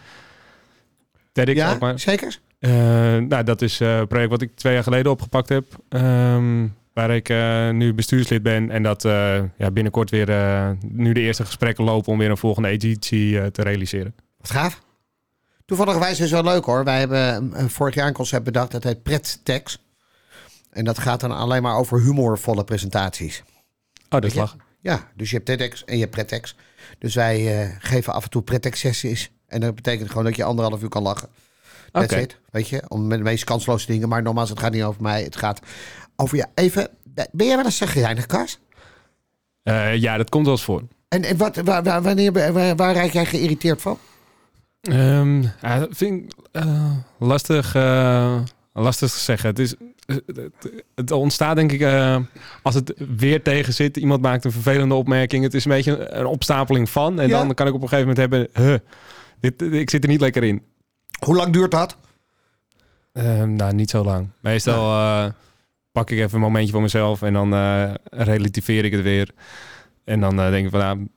TEDx 1.32 1.58
ja 1.58 1.70
Alkmaar. 1.70 2.00
zeker? 2.00 2.40
Eh, 2.64 2.72
nou, 3.18 3.44
dat 3.44 3.62
is 3.62 3.80
eh, 3.80 3.98
een 3.98 4.08
project 4.08 4.30
wat 4.30 4.42
ik 4.42 4.56
twee 4.56 4.74
jaar 4.74 4.84
geleden 4.84 5.12
opgepakt 5.12 5.50
heb. 5.50 5.66
Ehm, 5.90 6.68
waar 6.94 7.16
ik 7.16 7.30
eh, 7.30 7.70
nu 7.70 7.94
bestuurslid 7.94 8.44
ben. 8.44 8.72
En 8.72 8.84
dat 8.84 9.02
ja, 9.58 9.72
binnenkort 9.74 10.10
weer 10.10 10.28
nu 10.82 11.14
de 11.14 11.20
eerste 11.20 11.46
gesprekken 11.46 11.84
lopen 11.84 12.12
om 12.12 12.18
weer 12.18 12.30
een 12.30 12.38
volgende 12.38 12.70
editie 12.70 13.52
te 13.52 13.62
realiseren. 13.62 14.16
Wat 14.38 14.50
gaaf. 14.50 14.82
Toevallig 15.66 16.20
is 16.20 16.32
wel 16.32 16.44
leuk 16.44 16.66
hoor. 16.66 16.84
Wij 16.84 17.00
hebben 17.00 17.52
vorig 17.70 17.96
jaar 17.96 18.08
een 18.08 18.14
concept 18.14 18.44
bedacht. 18.44 18.72
Dat 18.72 18.84
heet 18.84 19.04
PretTex. 19.04 19.84
En 20.70 20.86
dat 20.86 21.00
gaat 21.00 21.20
dan 21.20 21.32
alleen 21.32 21.62
maar 21.62 21.78
over 21.78 22.02
humorvolle 22.02 22.64
presentaties. 22.64 23.44
Oh, 24.10 24.22
dat 24.22 24.36
lachen. 24.36 24.60
Ja, 24.80 25.12
dus 25.16 25.30
je 25.30 25.36
hebt 25.36 25.48
TEDx 25.48 25.86
en 25.86 25.94
je 25.94 26.00
hebt 26.00 26.12
PretTex. 26.12 26.56
Dus 27.00 27.16
wij 27.16 27.70
geven 27.80 28.14
af 28.14 28.24
en 28.24 28.30
toe 28.30 28.42
PretTex-sessies. 28.42 29.32
En 29.48 29.60
dat 29.60 29.76
betekent 29.76 30.10
gewoon 30.10 30.24
dat 30.24 30.36
je 30.36 30.44
anderhalf 30.44 30.82
uur 30.82 30.90
kan 30.90 31.04
lachen. 31.04 31.30
That's 31.94 32.14
it. 32.14 32.40
Weet 32.52 32.70
je, 32.70 32.84
om 32.88 33.08
met 33.08 33.18
de 33.18 33.24
meest 33.24 33.44
kansloze 33.44 33.88
dingen. 33.88 34.10
Maar 34.10 34.22
nogmaals, 34.22 34.50
het 34.50 34.60
gaat 34.60 34.72
niet 34.72 34.84
over 34.84 35.02
mij. 35.02 35.24
Het 35.24 35.36
gaat 35.36 35.60
over 36.16 36.38
je. 36.38 36.46
Even, 36.56 36.88
ben 37.32 37.48
jij 37.48 37.56
wel 37.56 37.66
eens 37.66 37.78
zagrijnig, 37.78 38.26
Kas? 38.26 38.60
Eh, 39.64 39.96
ja, 39.96 40.18
dat 40.18 40.30
komt 40.30 40.46
wel 40.46 40.54
eens 40.56 40.64
voor. 40.64 40.82
En, 41.08 41.24
en 41.24 41.38
wat, 41.38 41.56
waar, 41.56 41.84
waar, 41.84 42.02
wanneer, 42.02 42.32
waar, 42.54 42.76
waar 42.76 42.94
raak 42.96 43.10
jij 43.10 43.26
geïrriteerd 43.26 43.82
van? 43.82 43.98
Ehm, 44.82 45.42
ja, 45.42 45.80
dat 45.80 45.90
vind 45.92 46.24
ik 46.24 46.32
eh, 46.52 46.92
lastig, 47.20 47.76
eh, 47.76 48.40
lastig 48.74 49.12
te 49.12 49.20
zeggen. 49.20 49.50
Het, 49.50 49.60
is, 49.60 49.76
het, 50.06 50.50
het 50.96 51.12
ontstaat 51.12 51.56
denk 51.56 51.72
ik 51.72 51.84
als 52.62 52.76
het 52.76 52.94
weer 53.18 53.42
tegen 53.44 53.74
zit. 53.74 53.98
Iemand 53.98 54.22
maakt 54.22 54.46
een 54.46 54.52
vervelende 54.52 54.96
opmerking. 54.96 55.44
Het 55.44 55.54
is 55.54 55.66
een 55.66 55.72
beetje 55.72 56.10
een 56.14 56.26
opstapeling 56.26 56.90
van. 56.90 57.20
En 57.20 57.28
Ja. 57.28 57.46
dan 57.46 57.54
kan 57.54 57.68
ik 57.68 57.74
op 57.74 57.82
een 57.82 57.90
gegeven 57.90 58.16
moment 58.16 58.32
hebben... 58.32 58.66
Huh, 58.70 58.80
dit, 59.40 59.62
ik 59.62 59.90
zit 59.90 60.04
er 60.04 60.10
niet 60.10 60.22
lekker 60.22 60.44
in. 60.44 60.62
Hoe 61.24 61.36
lang 61.36 61.54
duurt 61.54 61.72
dat? 61.72 61.98
Ehm, 63.14 63.56
nou, 63.56 63.74
niet 63.74 63.90
zo 63.90 64.04
lang. 64.04 64.30
Meestal 64.40 64.92
eh, 64.92 65.32
pak 65.92 66.10
ik 66.10 66.18
even 66.18 66.34
een 66.36 66.42
momentje 66.42 66.72
voor 66.72 66.82
mezelf 66.82 67.22
en 67.22 67.34
dan 67.34 67.54
eh, 67.54 67.94
relativeer 68.04 68.86
ik 68.86 68.92
het 68.92 69.02
weer. 69.02 69.30
En 70.04 70.20
dan 70.20 70.40
eh, 70.40 70.50
denk 70.50 70.66
ik 70.66 70.72
van, 70.72 70.80
nou, 70.80 71.10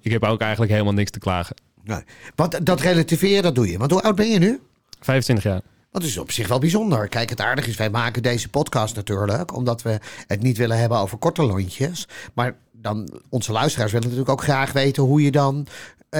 ik 0.00 0.12
heb 0.12 0.24
ook 0.24 0.40
eigenlijk 0.40 0.72
helemaal 0.72 0.92
niks 0.92 1.10
te 1.10 1.18
klagen. 1.18 1.56
Nee. 1.84 2.00
Want 2.34 2.66
dat 2.66 2.80
relativeren, 2.80 3.42
dat 3.42 3.54
doe 3.54 3.70
je. 3.70 3.78
Want 3.78 3.90
hoe 3.90 4.02
oud 4.02 4.14
ben 4.14 4.30
je 4.30 4.38
nu? 4.38 4.60
25 5.00 5.44
jaar. 5.44 5.60
Dat 5.90 6.02
is 6.02 6.18
op 6.18 6.30
zich 6.30 6.48
wel 6.48 6.58
bijzonder. 6.58 7.08
Kijk, 7.08 7.30
het 7.30 7.40
aardige 7.40 7.68
is, 7.68 7.76
wij 7.76 7.90
maken 7.90 8.22
deze 8.22 8.48
podcast 8.48 8.96
natuurlijk... 8.96 9.54
omdat 9.54 9.82
we 9.82 9.98
het 10.26 10.42
niet 10.42 10.56
willen 10.56 10.78
hebben 10.78 10.98
over 10.98 11.18
korte 11.18 11.42
lontjes. 11.42 12.08
Maar 12.34 12.56
dan, 12.72 13.20
onze 13.28 13.52
luisteraars 13.52 13.92
willen 13.92 14.08
natuurlijk 14.08 14.38
ook 14.38 14.44
graag 14.44 14.72
weten... 14.72 15.02
hoe 15.02 15.22
je 15.22 15.30
dan 15.30 15.66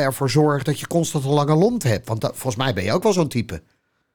ervoor 0.03 0.31
zorgt 0.31 0.67
dat 0.67 0.81
je 0.81 0.87
constant 0.87 1.25
een 1.25 1.31
lange 1.31 1.55
lont 1.55 1.83
hebt. 1.83 2.09
Want 2.09 2.21
dat, 2.21 2.31
volgens 2.35 2.57
mij 2.57 2.75
ben 2.75 2.85
je 2.85 2.93
ook 2.93 3.03
wel 3.03 3.13
zo'n 3.13 3.29
type. 3.29 3.63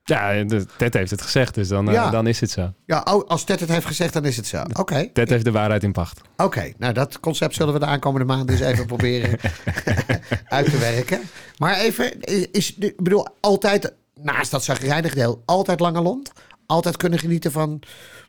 Ja, 0.03 0.45
Ted 0.77 0.93
heeft 0.93 1.11
het 1.11 1.21
gezegd, 1.21 1.55
dus 1.55 1.67
dan, 1.67 1.89
eh, 1.89 2.11
dan 2.11 2.27
is 2.27 2.39
het 2.39 2.49
zo. 2.51 2.73
Ja, 2.85 2.97
als 3.27 3.43
Ted 3.43 3.59
het 3.59 3.69
heeft 3.69 3.85
gezegd, 3.85 4.13
dan 4.13 4.25
is 4.25 4.37
het 4.37 4.47
zo. 4.47 4.63
Oké, 4.79 5.09
Ted 5.13 5.29
heeft 5.29 5.43
de 5.45 5.51
waarheid 5.51 5.83
in 5.83 5.91
pacht. 5.91 6.21
oké. 6.37 6.71
Nou, 6.77 6.93
dat 6.93 7.19
concept 7.19 7.55
zullen 7.55 7.73
we 7.73 7.79
de 7.79 7.85
aankomende 7.85 8.25
maanden 8.25 8.49
eens 8.55 8.65
even 8.65 8.85
proberen 8.85 9.37
uit 10.47 10.69
te 10.71 10.77
werken. 10.77 11.19
Maar 11.57 11.77
even, 11.79 12.21
is, 12.51 12.75
ik 12.75 13.01
bedoel, 13.03 13.27
altijd, 13.39 13.93
naast 14.21 14.51
dat 14.51 14.63
zagrijnig 14.63 15.13
deel, 15.13 15.41
altijd 15.45 15.79
lange 15.79 16.01
lont? 16.01 16.31
Altijd 16.65 16.97
kunnen 16.97 17.19
genieten 17.19 17.51
van, 17.51 17.79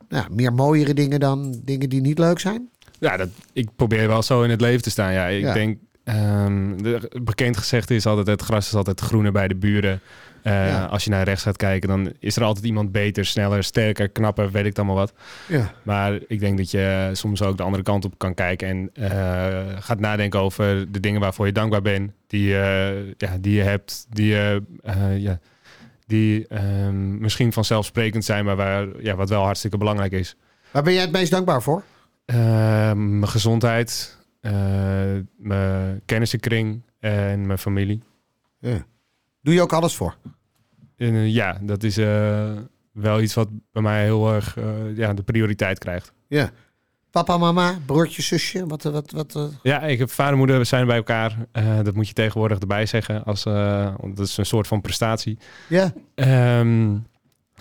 nou, 0.09 0.25
meer 0.31 0.53
mooiere 0.53 0.93
dingen 0.93 1.19
dan 1.19 1.61
dingen 1.63 1.89
die 1.89 2.01
niet 2.01 2.17
leuk 2.19 2.39
zijn? 2.39 2.69
Ja, 2.99 3.17
dat, 3.17 3.29
ik 3.53 3.69
probeer 3.75 4.07
wel 4.07 4.21
zo 4.23 4.43
in 4.43 4.49
het 4.49 4.61
leven 4.61 4.81
te 4.81 4.89
staan. 4.89 5.13
Ja, 5.13 5.25
ik 5.27 5.41
Ja. 5.41 5.53
denk, 5.53 5.77
ehm, 6.03 6.77
de, 6.77 7.11
bekend 7.23 7.57
gezegd 7.57 7.89
is 7.91 8.05
altijd, 8.05 8.27
het 8.27 8.41
gras 8.41 8.67
is 8.67 8.73
altijd 8.75 8.99
groener 8.99 9.31
bij 9.31 9.47
de 9.47 9.55
buren. 9.55 9.99
Eh, 10.43 10.67
Ja. 10.67 10.85
Als 10.85 11.03
je 11.03 11.09
naar 11.09 11.23
rechts 11.23 11.43
gaat 11.43 11.57
kijken, 11.57 11.89
dan 11.89 12.11
is 12.19 12.35
er 12.35 12.43
altijd 12.43 12.65
iemand 12.65 12.91
beter, 12.91 13.25
sneller, 13.25 13.63
sterker, 13.63 14.09
knapper, 14.09 14.51
weet 14.51 14.61
ik 14.61 14.67
het 14.67 14.77
allemaal 14.77 14.95
wat. 14.95 15.13
Ja. 15.47 15.73
Maar 15.83 16.19
ik 16.27 16.39
denk 16.39 16.57
dat 16.57 16.71
je 16.71 17.09
soms 17.13 17.41
ook 17.41 17.57
de 17.57 17.63
andere 17.63 17.83
kant 17.83 18.05
op 18.05 18.13
kan 18.17 18.33
kijken 18.33 18.67
en 18.67 18.89
eh, 19.11 19.77
gaat 19.79 19.99
nadenken 19.99 20.39
over 20.39 20.91
de 20.91 20.99
dingen 20.99 21.21
waarvoor 21.21 21.45
je 21.45 21.51
dankbaar 21.51 21.81
bent, 21.81 22.11
die, 22.27 22.57
eh, 22.59 23.05
ja, 23.17 23.37
die 23.39 23.55
je 23.55 23.61
hebt, 23.61 24.05
die, 24.09 24.27
je, 24.27 24.63
eh, 24.83 25.17
ja, 25.17 25.39
die 26.07 26.47
ehm, 26.47 27.17
misschien 27.17 27.53
vanzelfsprekend 27.53 28.25
zijn, 28.25 28.45
maar 28.45 28.55
waar, 28.55 28.87
ja, 29.01 29.15
wat 29.15 29.29
wel 29.29 29.43
hartstikke 29.43 29.77
belangrijk 29.77 30.11
is. 30.11 30.35
Waar 30.71 30.83
ben 30.83 30.93
jij 30.93 31.01
het 31.01 31.11
meest 31.11 31.31
dankbaar 31.31 31.61
voor? 31.61 31.83
Eh, 32.25 32.35
mijn 32.93 33.27
gezondheid, 33.27 34.17
eh, 34.17 34.22
mijn 35.37 36.01
kennissenkring 36.05 36.81
en 36.99 37.45
mijn 37.45 37.59
familie. 37.59 38.01
Ja. 38.59 38.85
Doe 39.41 39.53
je 39.53 39.61
ook 39.61 39.73
alles 39.73 39.95
voor? 39.95 40.15
En, 40.97 41.13
eh, 41.13 41.33
ja, 41.33 41.57
dat 41.61 41.83
is 41.83 41.97
eh, 41.97 42.51
wel 42.91 43.21
iets 43.21 43.33
wat 43.33 43.49
bij 43.71 43.81
mij 43.81 44.03
heel 44.03 44.33
erg 44.33 44.57
eh, 44.57 44.95
ja, 44.95 45.13
de 45.13 45.23
prioriteit 45.23 45.79
krijgt. 45.79 46.11
Ja. 46.27 46.51
Papa, 47.11 47.37
mama, 47.37 47.79
broertje, 47.85 48.21
zusje, 48.21 48.67
wat, 48.67 48.83
wat, 48.83 49.11
wat, 49.11 49.31
wat? 49.31 49.51
Ja, 49.63 49.81
ik 49.81 49.99
heb 49.99 50.09
vader 50.11 50.31
en 50.31 50.37
moeder, 50.37 50.57
we 50.57 50.63
zijn 50.63 50.87
bij 50.87 50.95
elkaar. 50.95 51.37
Eh, 51.51 51.79
dat 51.83 51.93
moet 51.93 52.07
je 52.07 52.13
tegenwoordig 52.13 52.59
erbij 52.59 52.85
zeggen. 52.85 53.23
Als, 53.23 53.45
eh, 53.45 53.93
want 53.97 54.17
dat 54.17 54.27
is 54.27 54.37
een 54.37 54.45
soort 54.45 54.67
van 54.67 54.81
prestatie. 54.81 55.37
Ja. 55.69 55.93
Ehm, 56.15 56.97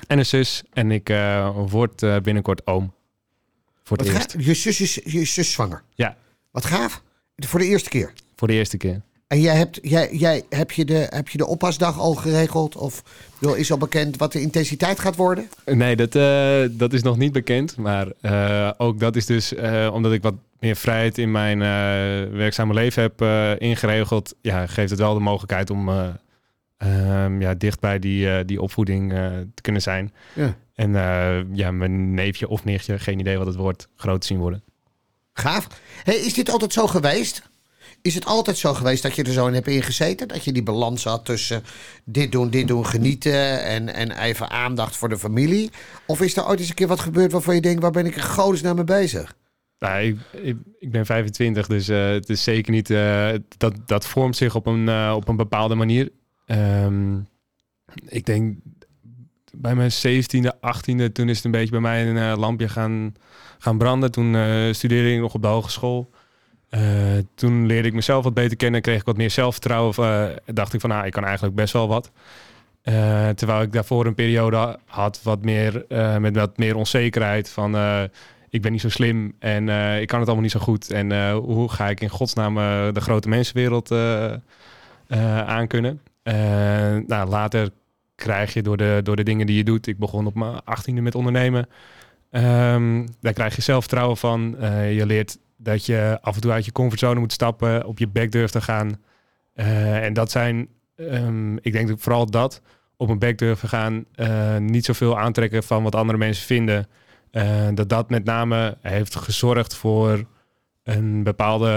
en 0.06 0.18
een 0.18 0.26
zus. 0.26 0.62
En 0.72 0.90
ik 0.90 1.08
eh, 1.08 1.58
word 1.66 2.02
eh, 2.02 2.16
binnenkort 2.16 2.66
oom. 2.66 2.94
Voor 3.82 3.96
het 3.96 4.06
Wat 4.06 4.16
eerst. 4.16 4.34
Je 4.46 4.54
zus 4.54 4.80
is 4.80 4.94
je 5.04 5.24
zus 5.24 5.52
zwanger. 5.52 5.82
Ja, 5.94 6.16
Wat 6.52 6.64
gaaf. 6.64 7.02
Voor 7.36 7.58
de 7.58 7.66
eerste 7.66 7.88
keer. 7.88 8.12
voor 8.36 8.48
de 8.48 8.54
eerste 8.54 8.76
keer. 8.76 9.02
En 9.26 9.40
jij 9.40 9.56
hebt, 9.56 9.78
jij, 9.82 10.08
jij, 10.12 10.42
heb, 10.48 10.70
je 10.70 10.84
de, 10.84 11.06
heb 11.08 11.28
je 11.28 11.38
de 11.38 11.46
oppasdag 11.46 11.98
al 11.98 12.14
geregeld? 12.14 12.76
Of 12.76 13.02
is 13.56 13.70
al 13.70 13.78
bekend 13.78 14.16
wat 14.16 14.32
de 14.32 14.40
intensiteit 14.40 15.00
gaat 15.00 15.16
worden? 15.16 15.48
Nee, 15.64 15.96
dat, 15.96 16.14
eh, 16.14 16.62
dat 16.70 16.92
is 16.92 17.02
nog 17.02 17.16
niet 17.16 17.32
bekend. 17.32 17.76
Maar 17.76 18.06
eh, 18.20 18.70
ook 18.76 19.00
dat 19.00 19.16
is 19.16 19.26
dus 19.26 19.54
eh, 19.54 19.90
omdat 19.92 20.12
ik 20.12 20.22
wat 20.22 20.34
meer 20.60 20.76
vrijheid 20.76 21.18
in 21.18 21.30
mijn 21.30 21.58
werkzame 22.36 22.74
leven 22.74 23.02
heb 23.02 23.22
ingeregeld. 23.60 24.34
Ja, 24.40 24.66
geeft 24.66 24.90
het 24.90 24.98
wel 24.98 25.14
de 25.14 25.20
mogelijkheid 25.20 25.70
om 25.70 25.88
eh, 25.88 26.08
ehm, 26.76 27.40
ja, 27.40 27.54
dicht 27.54 27.80
bij 27.80 27.98
die, 27.98 28.44
die 28.44 28.62
opvoeding 28.62 29.10
te 29.54 29.62
kunnen 29.62 29.82
zijn. 29.82 30.12
Ja. 30.34 30.56
En 30.74 30.92
ja, 31.52 31.70
mijn 31.70 32.14
neefje 32.14 32.48
of 32.48 32.64
nichtje, 32.64 32.98
geen 32.98 33.18
idee 33.18 33.38
wat 33.38 33.46
het 33.46 33.56
wordt, 33.56 33.88
groot 33.96 34.20
te 34.20 34.26
zien 34.26 34.38
worden. 34.38 34.62
Gaaf. 35.32 35.66
Hey, 36.02 36.14
is 36.14 36.34
dit 36.34 36.50
altijd 36.50 36.72
zo 36.72 36.86
geweest? 36.86 37.50
Is 38.02 38.14
het 38.14 38.24
altijd 38.24 38.58
zo 38.58 38.74
geweest 38.74 39.02
dat 39.02 39.16
je 39.16 39.22
er 39.22 39.32
zo 39.32 39.46
in 39.46 39.54
hebt 39.54 39.66
ingezeten? 39.66 40.28
Dat 40.28 40.44
je 40.44 40.52
die 40.52 40.62
balans 40.62 41.04
had 41.04 41.24
tussen 41.24 41.64
dit 42.04 42.32
doen, 42.32 42.50
dit 42.50 42.68
doen, 42.68 42.86
genieten 42.86 43.64
en, 43.64 43.94
en 43.94 44.10
even 44.10 44.50
aandacht 44.50 44.96
voor 44.96 45.08
de 45.08 45.18
familie? 45.18 45.70
Of 46.06 46.20
is 46.20 46.36
er 46.36 46.46
ooit 46.46 46.58
eens 46.60 46.68
een 46.68 46.74
keer 46.74 46.86
wat 46.86 47.00
gebeurd 47.00 47.32
waarvan 47.32 47.54
je 47.54 47.60
denkt, 47.60 47.82
waar 47.82 47.90
ben 47.90 48.06
ik 48.06 48.16
in 48.16 48.22
godesnaam 48.22 48.74
mee 48.74 48.84
bezig? 48.84 49.34
Nou, 49.78 50.02
ik, 50.02 50.18
ik, 50.78 50.90
ben 50.90 51.06
25, 51.06 51.66
dus 51.66 51.88
eh, 51.88 52.08
het 52.08 52.28
is 52.28 52.42
zeker 52.42 52.72
niet... 52.72 52.90
eh, 52.90 53.32
dat, 53.56 53.74
dat 53.86 54.06
vormt 54.06 54.36
zich 54.36 54.54
op 54.54 54.66
een, 54.66 54.88
eh, 54.88 55.12
op 55.16 55.28
een 55.28 55.36
bepaalde 55.36 55.74
manier. 55.74 56.10
Ehm, 56.46 57.18
ik 58.06 58.26
denk 58.26 58.58
bij 59.52 59.74
mijn 59.74 59.90
17e, 59.90 60.50
18e, 60.54 61.12
toen 61.12 61.28
is 61.28 61.36
het 61.36 61.44
een 61.44 61.50
beetje 61.50 61.70
bij 61.70 61.80
mij 61.80 62.08
een 62.08 62.16
eh, 62.16 62.38
lampje 62.38 62.68
gaan, 62.68 63.14
gaan 63.58 63.78
branden. 63.78 64.10
Toen 64.10 64.34
eh, 64.34 64.72
studeerde 64.72 65.12
ik 65.12 65.20
nog 65.20 65.34
op 65.34 65.42
de 65.42 65.48
hogeschool. 65.48 66.10
Eh, 66.68 66.82
toen 67.34 67.66
leerde 67.66 67.88
ik 67.88 67.94
mezelf 67.94 68.24
wat 68.24 68.34
beter 68.34 68.56
kennen, 68.56 68.80
kreeg 68.80 69.00
ik 69.00 69.06
wat 69.06 69.16
meer 69.16 69.30
zelfvertrouwen. 69.30 69.94
dacht 70.44 70.74
ik 70.74 70.80
van, 70.80 70.90
nou, 70.90 71.06
ik 71.06 71.12
kan 71.12 71.24
eigenlijk 71.24 71.54
best 71.54 71.72
wel 71.72 71.88
wat. 71.88 72.10
Terwijl 73.34 73.62
ik 73.62 73.72
daarvoor 73.72 74.06
een 74.06 74.14
periode 74.14 74.78
had 74.86 75.22
wat 75.22 75.44
meer, 75.44 75.84
met 76.20 76.36
wat 76.36 76.58
meer 76.58 76.76
onzekerheid 76.76 77.48
van... 77.48 77.76
ik 78.48 78.62
ben 78.62 78.72
niet 78.72 78.80
zo 78.80 78.88
slim 78.88 79.34
en 79.38 79.68
ik 80.00 80.06
kan 80.06 80.18
het 80.18 80.28
allemaal 80.28 80.40
niet 80.42 80.50
zo 80.50 80.60
goed. 80.60 80.90
En 80.90 81.32
hoe 81.32 81.68
ga 81.68 81.88
ik 81.88 82.00
in 82.00 82.08
godsnaam 82.08 82.54
de 82.94 83.00
grote 83.00 83.28
mensenwereld 83.28 83.92
aankunnen? 85.46 86.00
Nou, 87.06 87.28
later 87.28 87.70
krijg 88.14 88.54
je 88.54 88.62
door 88.62 88.76
de, 88.76 89.00
door 89.02 89.16
de 89.16 89.22
dingen 89.22 89.46
die 89.46 89.56
je 89.56 89.64
doet. 89.64 89.86
Ik 89.86 89.98
begon 89.98 90.26
op 90.26 90.34
mijn 90.34 90.64
achttiende 90.64 91.00
met 91.00 91.14
ondernemen. 91.14 91.68
Ehm, 92.30 93.06
daar 93.20 93.32
krijg 93.32 93.56
je 93.56 93.62
zelfvertrouwen 93.62 94.16
van. 94.16 94.58
Eh, 94.58 94.96
je 94.96 95.06
leert 95.06 95.38
dat 95.56 95.86
je 95.86 96.18
af 96.20 96.34
en 96.34 96.40
toe 96.40 96.50
uit 96.50 96.64
je 96.64 96.72
comfortzone 96.72 97.20
moet 97.20 97.32
stappen, 97.32 97.86
op 97.86 97.98
je 97.98 98.08
bek 98.08 98.32
durft 98.32 98.52
te 98.52 98.60
gaan. 98.60 99.02
Eh, 99.54 100.04
en 100.04 100.12
dat 100.12 100.30
zijn, 100.30 100.68
ehm, 100.96 101.56
ik 101.56 101.72
denk 101.72 102.00
vooral 102.00 102.26
dat, 102.26 102.62
op 102.96 103.08
een 103.08 103.18
bek 103.18 103.38
durven 103.38 103.68
gaan, 103.68 104.04
eh, 104.14 104.56
niet 104.56 104.84
zoveel 104.84 105.18
aantrekken 105.18 105.62
van 105.62 105.82
wat 105.82 105.94
andere 105.94 106.18
mensen 106.18 106.46
vinden. 106.46 106.86
Dat 107.74 107.88
dat 107.88 108.10
met 108.10 108.24
name 108.24 108.76
heeft 108.80 109.16
gezorgd 109.16 109.74
voor 109.74 110.24
een 110.82 111.22
bepaalde 111.22 111.68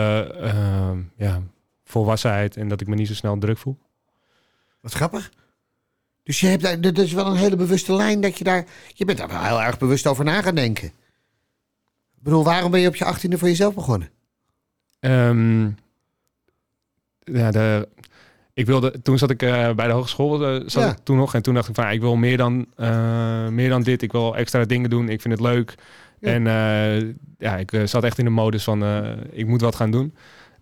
ehm, 0.41 0.99
ja, 1.17 1.41
volwassenheid 1.83 2.57
en 2.57 2.67
dat 2.67 2.81
ik 2.81 2.87
me 2.87 2.95
niet 2.95 3.07
zo 3.07 3.13
snel 3.13 3.37
druk 3.37 3.57
voel. 3.57 3.77
Wat 4.81 4.93
grappig. 4.93 5.31
Dus 6.25 6.39
je 6.39 6.47
hebt 6.47 6.61
daar, 6.63 6.81
dat 6.81 6.97
is 6.97 7.13
wel 7.13 7.25
een 7.25 7.35
hele 7.35 7.55
bewuste 7.55 7.93
lijn 7.93 8.21
dat 8.21 8.37
je 8.37 8.43
daar, 8.43 8.65
je 8.93 9.05
bent 9.05 9.17
daar 9.17 9.27
wel 9.27 9.43
heel 9.43 9.61
erg 9.61 9.77
bewust 9.77 10.07
over 10.07 10.25
na 10.25 10.41
gaan 10.41 10.55
denken. 10.55 10.87
Ik 10.87 12.23
bedoel, 12.23 12.43
waarom 12.43 12.71
ben 12.71 12.79
je 12.79 12.87
op 12.87 12.95
je 12.95 13.05
achttiende 13.05 13.37
voor 13.37 13.47
jezelf 13.47 13.73
begonnen? 13.73 14.09
Ehm, 14.99 15.63
ja, 17.19 17.51
de, 17.51 17.87
ik 18.53 18.65
wilde, 18.65 19.01
toen 19.01 19.17
zat 19.17 19.29
ik 19.29 19.41
eh, 19.41 19.71
bij 19.71 19.87
de 19.87 19.93
hogeschool, 19.93 20.45
eh, 20.45 20.61
zat 20.65 20.83
Ja. 20.83 20.89
ik 20.91 20.97
toen 21.03 21.17
nog. 21.17 21.33
En 21.35 21.41
toen 21.41 21.53
dacht 21.53 21.69
ik 21.69 21.75
van, 21.75 21.89
ik 21.89 22.01
wil 22.01 22.15
meer 22.15 22.37
dan, 22.37 22.65
eh, 22.75 23.47
meer 23.47 23.69
dan 23.69 23.83
dit. 23.83 24.01
Ik 24.01 24.11
wil 24.11 24.35
extra 24.35 24.63
dingen 24.65 24.89
doen. 24.89 25.09
Ik 25.09 25.21
vind 25.21 25.33
het 25.33 25.43
leuk. 25.43 25.75
Ja. 26.19 26.31
En 26.33 26.43
ja, 27.37 27.57
ik 27.57 27.71
zat 27.85 28.03
echt 28.03 28.17
in 28.17 28.25
de 28.25 28.31
modus 28.31 28.63
van, 28.63 28.83
ik 29.31 29.47
moet 29.47 29.61
wat 29.61 29.75
gaan 29.75 29.91
doen. 29.91 30.15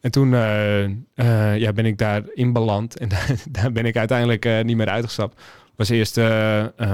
En 0.04 0.12
toen 0.12 0.34
eh, 0.34 0.84
eh, 0.84 1.58
ja, 1.58 1.74
ben 1.74 1.86
ik 1.86 1.98
daarin 1.98 2.54
beland. 2.54 2.98
En 2.98 3.10
daar, 3.16 3.36
daar 3.50 3.72
ben 3.72 3.86
ik 3.86 3.98
uiteindelijk 3.98 4.46
eh, 4.46 4.64
niet 4.64 4.78
meer 4.78 4.90
uitgestapt. 4.90 5.42
Was 5.76 5.90
eerst 5.90 6.16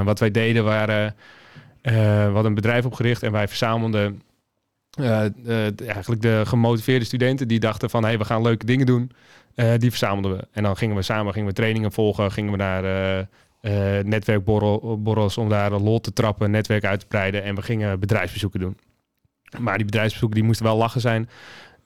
wat 0.03 0.19
wij 0.19 0.31
deden, 0.31 0.63
waren... 0.63 1.15
we 1.81 2.21
hadden 2.23 2.45
een 2.45 2.53
bedrijf 2.53 2.85
opgericht 2.85 3.23
en 3.23 3.31
wij 3.31 3.47
verzamelden 3.47 4.21
de- 4.89 5.73
eigenlijk 5.85 6.21
de 6.21 6.41
gemotiveerde 6.45 7.05
studenten 7.05 7.47
die 7.47 7.59
dachten 7.59 7.89
van 7.89 8.03
hey, 8.03 8.17
we 8.17 8.25
gaan 8.25 8.41
leuke 8.41 8.65
dingen 8.65 8.85
doen. 8.85 9.11
Die 9.77 9.89
verzamelden 9.89 10.37
we. 10.37 10.47
En 10.51 10.63
dan 10.63 10.77
gingen 10.77 10.95
we 10.95 11.01
samen 11.01 11.33
gingen 11.33 11.47
we 11.47 11.53
trainingen 11.53 11.91
volgen, 11.91 12.31
gingen 12.31 12.51
we 12.51 12.57
naar 12.57 13.27
netwerkborrels 14.05 15.37
om 15.37 15.49
daar 15.49 15.71
lol 15.71 15.99
te 15.99 16.13
trappen, 16.13 16.51
netwerk 16.51 16.85
uit 16.85 16.99
te 16.99 17.07
breiden. 17.07 17.43
En 17.43 17.55
we 17.55 17.61
gingen 17.61 17.99
bedrijfsbezoeken 17.99 18.59
doen. 18.59 18.77
Maar 19.57 19.75
die 19.75 19.85
bedrijfsbezoeken 19.85 20.37
die 20.37 20.45
moesten 20.47 20.65
wel 20.65 20.77
lachen 20.77 21.01
zijn. 21.01 21.29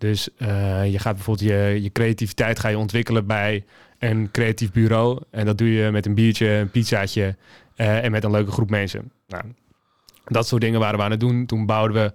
Dus 0.03 0.29
eh, 0.37 0.91
je 0.91 0.99
gaat 0.99 1.15
bijvoorbeeld 1.15 1.49
je, 1.49 1.79
je 1.81 1.91
creativiteit 1.91 2.59
ga 2.59 2.67
je 2.67 2.77
ontwikkelen 2.77 3.25
bij 3.25 3.65
een 3.99 4.31
creatief 4.31 4.71
bureau. 4.71 5.21
En 5.31 5.45
dat 5.45 5.57
doe 5.57 5.73
je 5.73 5.91
met 5.91 6.05
een 6.05 6.13
biertje, 6.13 6.47
een 6.47 6.69
pizzaatje 6.69 7.35
eh, 7.75 8.03
en 8.03 8.11
met 8.11 8.23
een 8.23 8.31
leuke 8.31 8.51
groep 8.51 8.69
mensen. 8.69 9.11
Nou, 9.27 9.43
dat 10.25 10.47
soort 10.47 10.61
dingen 10.61 10.79
waren 10.79 10.97
we 10.97 11.03
aan 11.03 11.11
het 11.11 11.19
doen. 11.19 11.45
Toen 11.45 11.65
bouwden 11.65 12.03
we 12.03 12.13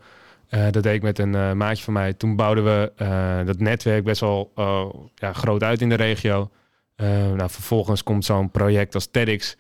eh, 0.49 0.71
dat 0.71 0.83
deed 0.83 0.95
ik 0.95 1.03
met 1.03 1.19
een 1.19 1.57
maatje 1.57 1.85
van 1.85 1.93
mij. 1.93 2.13
Toen 2.13 2.37
bouwden 2.37 2.65
we 2.65 2.93
dat 3.47 3.59
netwerk 3.59 4.05
best 4.05 4.21
wel 4.21 4.53
ja, 5.15 5.33
groot 5.33 5.63
uit 5.63 5.81
in 5.81 5.89
de 5.89 5.95
regio. 5.95 6.51
Nou, 7.37 7.51
vervolgens 7.51 8.03
komt 8.03 8.25
zo'n 8.25 8.51
project 8.51 8.95
als 8.95 9.07
TEDx. 9.07 9.57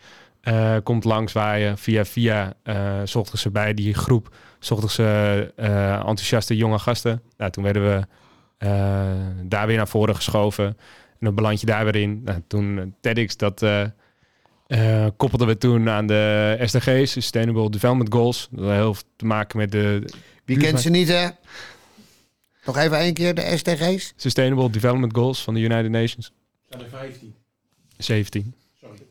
Eh, 0.48 0.76
komt 0.82 1.04
langs 1.04 1.32
waar 1.32 1.58
je 1.58 1.76
via 1.76 2.04
via 2.04 2.52
eh, 2.62 3.00
zochten 3.04 3.38
ze 3.38 3.50
bij 3.50 3.74
die 3.74 3.94
groep 3.94 4.34
zochten 4.58 4.90
ze 4.90 5.52
eh, 5.56 5.92
enthousiaste 5.92 6.56
jonge 6.56 6.78
gasten. 6.78 7.22
Nou, 7.36 7.50
toen 7.50 7.64
werden 7.64 7.82
we 7.82 8.06
eh, 8.58 9.06
daar 9.42 9.66
weer 9.66 9.76
naar 9.76 9.88
voren 9.88 10.14
geschoven. 10.14 10.66
En 10.66 10.76
dan 11.26 11.34
beland 11.34 11.60
je 11.60 11.66
daar 11.66 11.84
weer 11.84 11.96
in. 11.96 12.22
Nou, 12.24 12.42
toen 12.46 12.94
TEDx, 13.00 13.36
dat 13.36 13.62
eh, 13.62 13.82
eh, 14.66 15.10
koppelden 15.16 15.46
we 15.46 15.58
toen 15.58 15.88
aan 15.88 16.06
de 16.06 16.56
SDG's, 16.64 17.12
Sustainable 17.12 17.70
Development 17.70 18.12
Goals. 18.12 18.48
Dat 18.50 18.64
had 18.64 18.74
heel 18.74 18.94
veel 18.94 19.08
te 19.16 19.24
maken 19.24 19.58
met 19.58 19.72
de 19.72 20.04
Wie 20.44 20.58
kent 20.58 20.80
ze 20.80 20.90
niet, 20.90 21.08
hè? 21.08 21.28
Nog 22.64 22.76
even 22.76 22.98
één 22.98 23.14
keer 23.14 23.34
de 23.34 23.56
SDG's. 23.56 24.12
Sustainable 24.16 24.70
Development 24.70 25.14
Goals 25.14 25.42
van 25.42 25.54
de 25.54 25.60
United 25.60 25.90
Nations. 25.90 26.32
zijn 26.68 26.82
er 26.82 26.88
15. 26.88 27.34
17. 27.96 28.54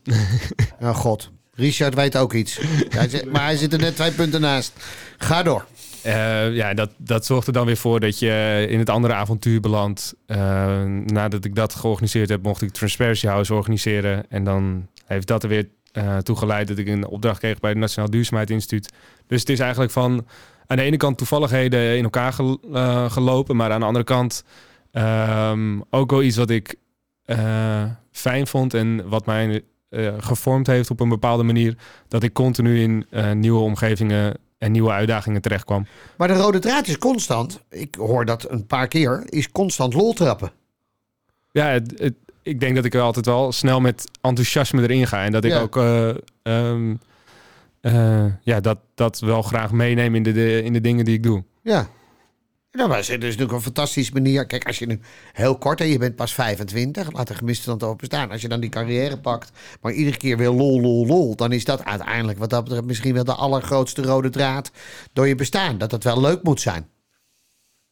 Oh 0.80 0.94
god, 0.94 1.30
Richard 1.54 1.94
weet 1.94 2.16
ook 2.16 2.32
iets. 2.32 2.60
Hij 2.88 3.24
maar 3.30 3.44
hij 3.44 3.56
zit 3.56 3.72
er 3.72 3.78
net 3.78 3.94
twee 3.94 4.10
punten 4.12 4.40
naast. 4.40 4.72
Ga 5.18 5.42
door. 5.42 5.66
Eh, 6.02 6.54
ja, 6.54 6.74
dat, 6.74 6.90
dat 6.96 7.26
zorgt 7.26 7.46
er 7.46 7.52
dan 7.52 7.66
weer 7.66 7.76
voor 7.76 8.00
dat 8.00 8.18
je 8.18 8.66
in 8.68 8.78
het 8.78 8.90
andere 8.90 9.14
avontuur 9.14 9.60
belandt. 9.60 10.14
Eh, 10.26 10.82
nadat 11.04 11.44
ik 11.44 11.54
dat 11.54 11.74
georganiseerd 11.74 12.28
heb, 12.28 12.42
mocht 12.42 12.62
ik 12.62 12.70
Transparency 12.70 13.26
House 13.26 13.54
organiseren. 13.54 14.30
En 14.30 14.44
dan 14.44 14.86
heeft 15.06 15.26
dat 15.26 15.42
er 15.42 15.48
weer 15.48 15.68
eh 15.92 16.16
toe 16.16 16.36
geleid 16.36 16.68
dat 16.68 16.78
ik 16.78 16.88
een 16.88 17.06
opdracht 17.06 17.38
kreeg 17.38 17.60
bij 17.60 17.70
het 17.70 17.78
Nationaal 17.78 18.10
Duurzaamheidsinstituut. 18.10 18.92
Dus 19.26 19.40
het 19.40 19.48
is 19.48 19.58
eigenlijk 19.60 19.92
van 19.92 20.26
aan 20.66 20.76
de 20.76 20.82
ene 20.82 20.96
kant 20.96 21.18
toevalligheden 21.18 21.96
in 21.96 22.04
elkaar 22.04 22.32
gel- 22.32 22.60
gelopen, 23.08 23.56
maar 23.56 23.70
aan 23.72 23.80
de 23.80 23.86
andere 23.86 24.04
kant 24.04 24.44
ehm, 24.92 25.80
ook 25.90 26.10
wel 26.10 26.22
iets 26.22 26.36
wat 26.36 26.50
ik 26.50 26.74
fijn 28.12 28.46
vond 28.46 28.74
en 28.74 29.08
wat 29.08 29.26
mij 29.26 29.62
eh, 29.88 30.14
gevormd 30.18 30.66
heeft 30.66 30.90
op 30.90 31.00
een 31.00 31.08
bepaalde 31.08 31.42
manier. 31.42 31.76
Dat 32.08 32.22
ik 32.22 32.32
continu 32.32 32.80
in 32.80 33.06
eh, 33.10 33.32
nieuwe 33.32 33.60
omgevingen 33.60 34.36
en 34.58 34.72
nieuwe 34.72 34.90
uitdagingen 34.90 35.40
terechtkwam. 35.42 35.86
Maar 36.16 36.28
de 36.28 36.34
rode 36.34 36.58
draad 36.58 36.86
is 36.86 36.98
constant. 36.98 37.60
Ik 37.70 37.94
hoor 37.94 38.24
dat 38.24 38.50
een 38.50 38.66
paar 38.66 38.88
keer. 38.88 39.22
Is 39.28 39.50
constant 39.50 39.94
lol 39.94 40.12
trappen. 40.12 40.50
Ja, 41.50 41.66
het, 41.66 41.94
het- 41.98 42.14
ik 42.42 42.60
denk 42.60 42.74
dat 42.76 42.84
ik 42.84 42.94
er 42.94 43.00
altijd 43.00 43.26
wel 43.26 43.52
snel 43.52 43.80
met 43.80 44.04
enthousiasme 44.20 44.82
erin 44.82 45.06
ga. 45.06 45.24
En 45.24 45.32
dat 45.32 45.44
ik 45.44 45.50
Ja. 45.52 45.60
ook 45.60 45.76
eh, 45.76 46.08
ehm, 46.42 46.94
eh, 47.80 48.24
ja, 48.42 48.60
dat, 48.60 48.78
dat 48.94 49.18
wel 49.18 49.42
graag 49.42 49.72
meeneem 49.72 50.14
in 50.14 50.22
de, 50.22 50.32
de, 50.32 50.62
in 50.62 50.72
de 50.72 50.80
dingen 50.80 51.04
die 51.04 51.14
ik 51.14 51.22
doe. 51.22 51.44
Ja. 51.62 51.88
Maar 52.70 52.96
het 52.96 53.08
is 53.08 53.08
natuurlijk 53.08 53.52
een 53.52 53.60
fantastische 53.60 54.12
manier. 54.12 54.46
Kijk, 54.46 54.66
als 54.66 54.78
je 54.78 54.86
nu 54.86 55.00
heel 55.32 55.58
kort 55.58 55.80
en 55.80 55.88
je 55.88 55.98
bent 55.98 56.16
pas 56.16 56.34
25, 56.34 57.12
laat 57.12 57.26
de 57.26 57.34
gemisverstand 57.34 57.82
open 57.82 58.06
staan. 58.06 58.30
Als 58.30 58.40
je 58.40 58.48
dan 58.48 58.60
die 58.60 58.70
carrière 58.70 59.18
pakt, 59.18 59.52
maar 59.80 59.92
iedere 59.92 60.16
keer 60.16 60.36
weer 60.36 60.50
lol, 60.50 60.80
lol, 60.80 61.06
lol, 61.06 61.36
dan 61.36 61.52
is 61.52 61.64
dat 61.64 61.84
uiteindelijk 61.84 62.38
wat 62.38 62.50
dat 62.50 62.64
betreft 62.64 62.84
misschien 62.84 63.14
wel 63.14 63.24
de 63.24 63.34
allergrootste 63.34 64.02
rode 64.02 64.30
draad 64.30 64.70
door 65.12 65.28
je 65.28 65.34
bestaan. 65.34 65.78
Dat 65.78 65.90
het 65.90 66.04
wel 66.04 66.20
leuk 66.20 66.42
moet 66.42 66.60
zijn. 66.60 66.88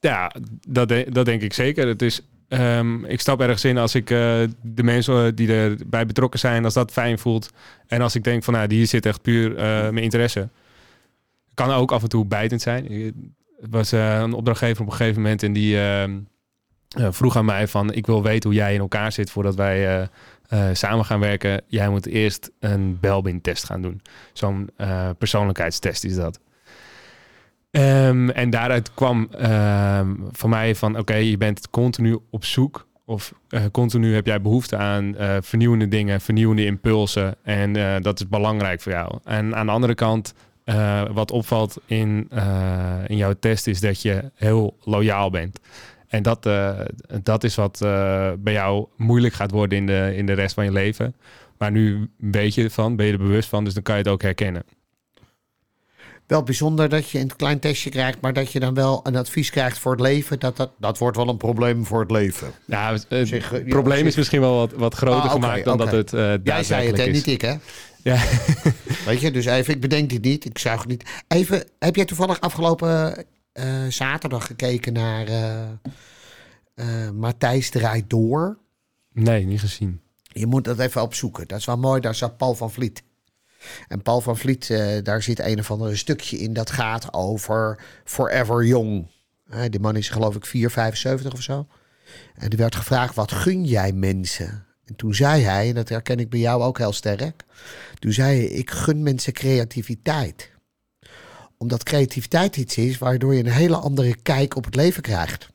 Ja, 0.00 0.33
dat, 0.68 0.95
dat 1.09 1.25
denk 1.25 1.42
ik 1.42 1.52
zeker. 1.52 1.87
Het 1.87 2.02
is, 2.02 2.21
ehm, 2.49 3.04
ik 3.04 3.21
stap 3.21 3.40
ergens 3.40 3.64
in 3.64 3.78
als 3.78 3.95
ik 3.95 4.11
eh, 4.11 4.42
de 4.62 4.83
mensen 4.83 5.26
eh, 5.26 5.33
die 5.35 5.49
erbij 5.49 6.06
betrokken 6.06 6.40
zijn, 6.40 6.64
als 6.64 6.75
dat 6.75 6.92
fijn 6.92 7.18
voelt. 7.18 7.50
En 7.87 8.00
als 8.00 8.14
ik 8.14 8.25
denk 8.25 8.45
van, 8.45 8.54
nou, 8.54 8.75
hier 8.75 8.87
zit 8.87 9.06
echt 9.06 9.23
puur 9.23 9.56
eh, 9.56 9.64
mijn 9.64 10.04
interesse. 10.04 10.49
Kan 11.54 11.71
ook 11.71 11.92
af 11.92 12.02
en 12.02 12.09
toe 12.09 12.25
bijtend 12.25 12.62
zijn. 12.62 12.87
Was 13.61 13.93
eh, 13.93 14.19
een 14.19 14.33
opdrachtgever 14.33 14.83
op 14.83 14.91
een 14.91 14.97
gegeven 14.97 15.23
moment 15.23 15.43
en 15.43 15.53
die 15.53 15.81
ehm, 15.81 16.19
eh, 16.89 17.07
vroeg 17.11 17.37
aan 17.37 17.45
mij 17.45 17.69
van, 17.69 17.93
ik 17.93 18.07
wil 18.07 18.23
weten 18.23 18.51
hoe 18.51 18.59
jij 18.59 18.75
in 18.75 18.81
elkaar 18.81 19.13
zit 19.13 19.31
voordat 19.31 19.55
wij 19.55 20.09
eh, 20.49 20.69
samen 20.73 21.05
gaan 21.05 21.21
werken. 21.21 21.63
Jij 21.67 21.89
moet 21.89 22.07
eerst 22.07 22.51
een 22.61 23.01
Belbin-test 23.01 23.65
gaan 23.65 23.83
doen. 23.83 24.03
Zo'n 24.33 24.71
persoonlijkheidstest 25.19 26.05
is 26.05 26.15
dat. 26.15 26.41
Ehm, 27.71 28.29
en 28.29 28.51
daaruit 28.51 28.95
kwam 28.95 29.29
ehm 29.31 30.15
voor 30.31 30.49
mij 30.49 30.75
van, 30.75 30.99
oké, 30.99 31.15
je 31.15 31.37
bent 31.37 31.71
continu 31.71 32.19
op 32.31 32.45
zoek. 32.45 32.87
Of 33.05 33.33
continu 33.73 34.15
heb 34.15 34.27
jij 34.27 34.41
behoefte 34.41 34.77
aan 34.77 35.15
vernieuwende 35.41 35.89
dingen, 35.89 36.21
vernieuwende 36.21 36.65
impulsen. 36.65 37.35
En 37.43 38.03
dat 38.03 38.21
is 38.21 38.29
belangrijk 38.29 38.81
voor 38.81 38.93
jou. 38.93 39.19
En 39.25 39.57
aan 39.57 39.67
de 39.67 39.73
andere 39.73 39.95
kant, 39.95 40.35
eh, 40.67 41.03
wat 41.13 41.31
opvalt 41.31 41.77
in, 41.85 42.27
eh, 42.31 42.97
in 43.07 43.17
jouw 43.17 43.35
test, 43.41 43.67
is 43.67 43.81
dat 43.81 44.03
je 44.03 44.31
heel 44.35 44.77
loyaal 44.85 45.31
bent. 45.31 45.61
En 46.09 46.23
dat, 46.23 46.47
eh, 46.47 46.81
dat 47.23 47.45
is 47.45 47.55
wat 47.55 47.79
bij 48.39 48.53
jou 48.53 48.87
moeilijk 48.97 49.35
gaat 49.35 49.51
worden 49.51 49.79
in 49.79 49.87
de, 49.87 50.13
in 50.17 50.27
de 50.27 50.33
rest 50.33 50.55
van 50.55 50.65
je 50.65 50.73
leven. 50.73 51.15
Maar 51.59 51.71
nu 51.71 52.11
weet 52.17 52.55
je 52.55 52.63
ervan, 52.63 52.97
ben 52.97 53.07
je 53.07 53.13
er 53.13 53.19
bewust 53.19 53.49
van, 53.49 53.65
dus 53.65 53.75
dan 53.75 53.83
kan 53.83 53.95
je 53.97 54.03
het 54.03 54.11
ook 54.11 54.23
herkennen. 54.23 54.63
Wel 56.27 56.43
bijzonder 56.43 56.89
dat 56.89 57.11
je 57.11 57.19
een 57.19 57.37
klein 57.37 57.59
testje 57.59 57.91
krijgt, 57.91 58.21
maar 58.21 58.33
dat 58.33 58.53
je 58.53 58.61
dan 58.61 58.75
wel 58.75 59.01
een 59.03 59.17
advies 59.17 59.51
krijgt 59.51 59.79
voor 59.79 59.93
het 59.93 60.01
leven. 60.01 60.39
Dat, 60.39 60.57
dat, 60.57 60.71
dat 60.79 60.99
wordt 60.99 61.17
wel 61.17 61.29
een 61.29 61.37
probleem 61.37 61.85
voor 61.85 62.01
het 62.01 62.11
leven. 62.11 62.51
Nou, 62.65 62.99
het 63.09 63.29
ja, 63.29 63.41
probleem 63.69 64.07
is 64.07 64.17
misschien 64.17 64.41
wel 64.41 64.57
wat, 64.57 64.73
wat 64.73 64.95
groter 64.95 65.21
Ah, 65.21 65.33
gemaakt 65.33 65.65
dan 65.65 65.79
dat 65.79 65.91
het 65.91 66.11
Jij 66.45 66.63
zei 66.63 66.87
het, 66.87 66.97
hè? 66.97 67.05
is. 67.05 67.13
Niet 67.13 67.27
ik, 67.27 67.41
hè? 67.41 67.55
Ja. 68.07 68.25
Weet 69.07 69.21
je, 69.21 69.31
dus 69.31 69.47
even, 69.47 69.75
ik 69.75 69.81
bedenk 69.81 70.11
dit 70.11 70.23
niet. 70.23 70.45
Ik 70.45 70.59
zuig 70.59 70.87
niet. 70.87 71.05
Even, 71.29 71.65
heb 71.79 71.97
jij 71.97 72.05
toevallig 72.05 72.41
afgelopen 72.41 73.25
eh, 73.53 73.87
zaterdag 73.89 74.47
gekeken 74.47 74.93
naar 74.93 75.27
eh, 76.75 77.11
Matthijs 77.11 77.71
draait 77.71 78.11
door? 78.11 78.59
Nee, 79.13 79.45
niet 79.45 79.61
gezien. 79.61 80.00
Je 80.23 80.47
moet 80.47 80.65
dat 80.65 80.78
even 80.78 81.02
opzoeken. 81.02 81.49
Dat 81.49 81.59
is 81.59 81.65
wel 81.65 81.78
mooi. 81.78 82.00
Daar 82.00 82.15
zat 82.15 82.37
Paul 82.37 82.54
van 82.54 82.71
Vliet. 82.71 83.02
En 83.89 84.02
Paul 84.02 84.21
van 84.21 84.37
Vliet, 84.37 84.67
daar 85.02 85.23
zit 85.23 85.39
een 85.39 85.59
of 85.59 85.71
ander 85.71 85.99
stukje 85.99 86.39
in. 86.39 86.52
Dat 86.52 86.71
gaat 86.71 87.13
over 87.13 87.78
Forever 88.04 88.65
Young. 88.65 89.07
Eh, 89.49 89.61
die 89.69 89.80
man 89.80 89.97
is 89.97 90.09
geloof 90.09 90.37
ik 90.37 90.47
4, 90.47 90.71
75 90.71 91.33
of 91.33 91.43
zo. 91.43 91.67
En 92.35 92.49
die 92.49 92.59
werd 92.59 92.76
gevraagd, 92.76 93.15
wat 93.15 93.33
gun 93.33 93.65
jij 93.65 93.93
mensen? 93.93 94.67
En 94.87 94.97
toen 94.97 95.15
zei 95.15 95.43
hij, 95.43 95.69
en 95.69 95.75
dat 95.75 95.89
herken 95.89 96.19
ik 96.19 96.31
bij 96.31 96.39
jou 96.39 96.63
ook 96.63 96.79
heel 96.79 96.93
sterk. 96.93 97.45
Toen 97.99 98.13
zei 98.13 98.39
hij, 98.39 98.47
ik 98.47 98.71
gun 98.71 99.03
mensen 99.03 99.33
creativiteit. 99.33 100.51
Omdat 101.59 101.83
creativiteit 101.83 102.57
iets 102.57 102.77
is 102.77 102.99
waardoor 102.99 103.35
je 103.35 103.45
een 103.45 103.51
hele 103.51 103.77
andere 103.77 104.17
kijk 104.23 104.57
op 104.57 104.65
het 104.65 104.75
leven 104.75 105.03
krijgt. 105.03 105.49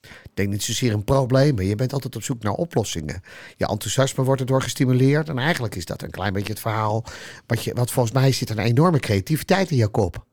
Ik 0.00 0.36
denk 0.36 0.48
niet 0.48 0.62
zozeer 0.62 0.92
een 0.92 1.04
probleem, 1.04 1.60
je 1.60 1.74
bent 1.74 1.92
altijd 1.92 2.16
op 2.16 2.22
zoek 2.22 2.42
naar 2.42 2.52
oplossingen. 2.52 3.22
Je 3.56 3.66
enthousiasme 3.66 4.24
wordt 4.24 4.40
erdoor 4.40 4.62
gestimuleerd. 4.62 5.28
En 5.28 5.38
eigenlijk 5.38 5.74
is 5.74 5.84
dat 5.84 6.02
een 6.02 6.10
klein 6.10 6.32
beetje 6.32 6.52
het 6.52 6.60
verhaal. 6.60 7.04
Wat, 7.46 7.64
je, 7.64 7.74
wat 7.74 7.90
volgens 7.90 8.14
mij 8.14 8.32
zit 8.32 8.50
een 8.50 8.58
enorme 8.58 9.00
creativiteit 9.00 9.70
in 9.70 9.76
je 9.76 9.88
kop. 9.88 10.26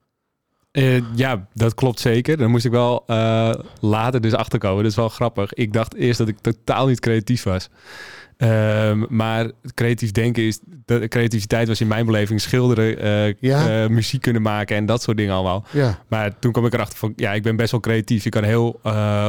Eh, 0.77 1.01
ja, 1.15 1.47
dat 1.53 1.73
klopt 1.73 1.99
zeker. 1.99 2.37
Daar 2.37 2.49
moest 2.49 2.65
ik 2.65 2.71
wel 2.71 3.03
eh, 3.07 3.53
later 3.79 4.21
dus 4.21 4.33
achterkomen. 4.33 4.81
Dat 4.83 4.91
is 4.91 4.97
wel 4.97 5.09
grappig. 5.09 5.53
Ik 5.53 5.73
dacht 5.73 5.95
eerst 5.95 6.17
dat 6.17 6.27
ik 6.27 6.37
totaal 6.41 6.87
niet 6.87 6.99
creatief 6.99 7.43
was. 7.43 7.69
Ehm, 8.37 9.03
maar 9.09 9.51
creatief 9.73 10.11
denken 10.11 10.43
is... 10.43 10.59
De 10.85 11.07
creativiteit 11.07 11.67
was 11.67 11.81
in 11.81 11.87
mijn 11.87 12.05
beleving 12.05 12.41
schilderen, 12.41 12.99
eh, 12.99 13.33
Ja. 13.39 13.87
muziek 13.89 14.21
kunnen 14.21 14.41
maken 14.41 14.75
en 14.75 14.85
dat 14.85 15.01
soort 15.01 15.17
dingen 15.17 15.33
allemaal. 15.33 15.65
Ja. 15.71 15.99
Maar 16.07 16.39
toen 16.39 16.51
kwam 16.51 16.65
ik 16.65 16.73
erachter 16.73 16.97
van, 16.97 17.13
ja, 17.15 17.33
ik 17.33 17.43
ben 17.43 17.55
best 17.55 17.71
wel 17.71 17.79
creatief. 17.79 18.25
Ik 18.25 18.31
kan 18.31 18.43
heel 18.43 18.79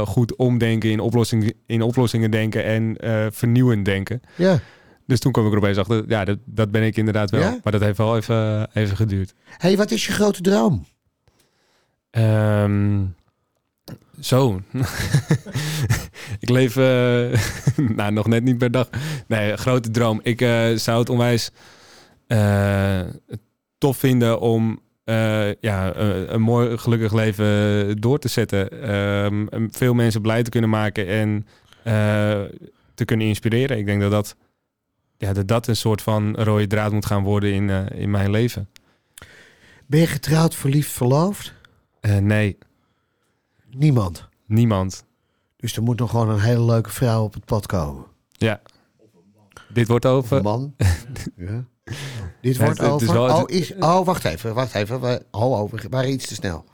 goed 0.06 0.36
omdenken, 0.36 0.90
in, 0.90 1.00
oplossingen, 1.00 1.52
in 1.66 1.82
oplossingen 1.82 2.30
denken 2.30 2.64
en 2.64 2.96
vernieuwend 3.32 3.84
denken. 3.84 4.20
ja. 4.36 4.58
Dus 5.06 5.20
toen 5.20 5.32
kwam 5.32 5.46
ik 5.46 5.52
er 5.52 5.58
opeens 5.58 5.76
achter, 5.78 6.04
ja, 6.08 6.24
dat, 6.24 6.38
dat 6.44 6.70
ben 6.70 6.82
ik 6.82 6.96
inderdaad 6.96 7.30
wel. 7.30 7.40
Ja? 7.40 7.58
Maar 7.62 7.72
dat 7.72 7.80
heeft 7.80 7.98
wel 7.98 8.16
even, 8.16 8.68
even 8.72 8.96
geduurd. 8.96 9.34
hey, 9.44 9.76
wat 9.76 9.90
is 9.90 10.06
je 10.06 10.12
grote 10.12 10.40
droom? 10.40 10.84
Ehm, 12.10 13.04
zo. 14.20 14.60
ik 16.40 16.48
leef 16.48 16.76
eh, 16.76 17.40
nou, 17.96 18.12
nog 18.12 18.26
net 18.26 18.42
niet 18.42 18.58
per 18.58 18.70
dag. 18.70 18.88
Nee, 19.26 19.56
grote 19.56 19.90
droom. 19.90 20.20
Ik 20.22 20.40
eh, 20.40 20.74
zou 20.74 20.98
het 20.98 21.10
onwijs 21.10 21.50
eh, 22.26 23.00
tof 23.78 23.96
vinden 23.96 24.40
om 24.40 24.80
ja, 25.60 25.96
een, 25.96 26.40
mooi 26.40 26.78
gelukkig 26.78 27.12
leven 27.12 28.00
door 28.00 28.18
te 28.18 28.28
zetten. 28.28 28.82
Ehm, 28.82 29.46
veel 29.70 29.94
mensen 29.94 30.22
blij 30.22 30.42
te 30.42 30.50
kunnen 30.50 30.70
maken 30.70 31.06
en 31.06 31.46
te 32.94 33.04
kunnen 33.04 33.26
inspireren. 33.26 33.78
Ik 33.78 33.86
denk 33.86 34.00
dat 34.00 34.10
dat, 34.10 34.36
ja, 35.18 35.32
dat 35.32 35.48
dat 35.48 35.66
een 35.66 35.76
soort 35.76 36.02
van 36.02 36.34
rode 36.36 36.66
draad 36.66 36.92
moet 36.92 37.06
gaan 37.06 37.22
worden 37.22 37.52
in, 37.52 37.70
in 37.88 38.10
mijn 38.10 38.30
leven. 38.30 38.68
Ben 39.86 40.00
je 40.00 40.06
getrouwd, 40.06 40.54
verliefd, 40.54 40.90
verloofd? 40.90 41.54
Eh, 42.00 42.16
nee, 42.16 42.58
Niemand. 43.70 44.28
niemand. 44.46 45.04
Dus 45.56 45.76
er 45.76 45.82
moet 45.82 45.98
nog 45.98 46.10
gewoon 46.10 46.28
een 46.28 46.40
hele 46.40 46.64
leuke 46.64 46.90
vrouw 46.90 47.22
op 47.22 47.34
het 47.34 47.44
pad 47.44 47.66
komen. 47.66 48.04
Ja. 48.30 48.60
Dit 49.72 49.88
wordt 49.88 50.04
Of 50.04 50.10
over. 50.12 50.36
een 50.36 50.42
man. 50.42 50.74
ja. 51.36 51.64
Dit 52.40 52.56
Ja, 52.56 52.64
wordt 52.64 52.78
het- 52.80 52.86
is 53.02 53.08
over. 53.08 53.12
wel- 53.12 53.36
oh, 53.42 53.50
is, 53.50 53.74
oh, 53.74 54.04
wacht 54.04 54.24
even. 54.24 54.54
Wacht 54.54 54.74
even. 54.74 55.00
We, 55.00 55.22
oh, 55.30 55.70
we 55.72 55.88
waren 55.90 56.10
iets 56.12 56.26
te 56.26 56.34
snel. 56.34 56.64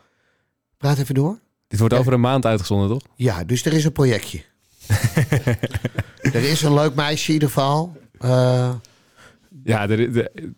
Praat 0.76 0.98
even 0.98 1.14
door. 1.14 1.38
Dit 1.68 1.78
wordt 1.78 1.94
over 1.94 2.12
een 2.12 2.20
maand 2.20 2.46
uitgezonden, 2.46 2.88
toch? 2.88 3.02
Ja, 3.16 3.44
dus 3.44 3.64
er 3.64 3.72
is 3.72 3.84
een 3.84 3.92
projectje. 3.92 4.42
er 6.32 6.42
is 6.50 6.62
een 6.62 6.74
leuk 6.74 6.94
meisje 6.94 7.26
in 7.26 7.32
ieder 7.32 7.48
geval. 7.48 7.96
Eh, 8.18 8.74
Ja, 9.64 9.88
er, 9.88 10.12
de- 10.12 10.52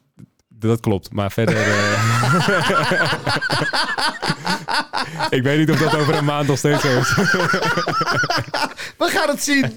dat 0.66 0.80
klopt. 0.80 1.12
Maar 1.12 1.30
verder. 1.32 1.56
eh, 1.56 3.12
ik 5.38 5.42
weet 5.42 5.58
niet 5.58 5.70
of 5.70 5.78
dat 5.78 5.94
over 5.96 6.14
een 6.14 6.24
maand 6.24 6.46
nog 6.48 6.58
steeds 6.58 6.80
zo 6.82 6.98
is. 6.98 7.14
we 8.98 9.08
gaan 9.08 9.28
het 9.28 9.42
zien. 9.42 9.72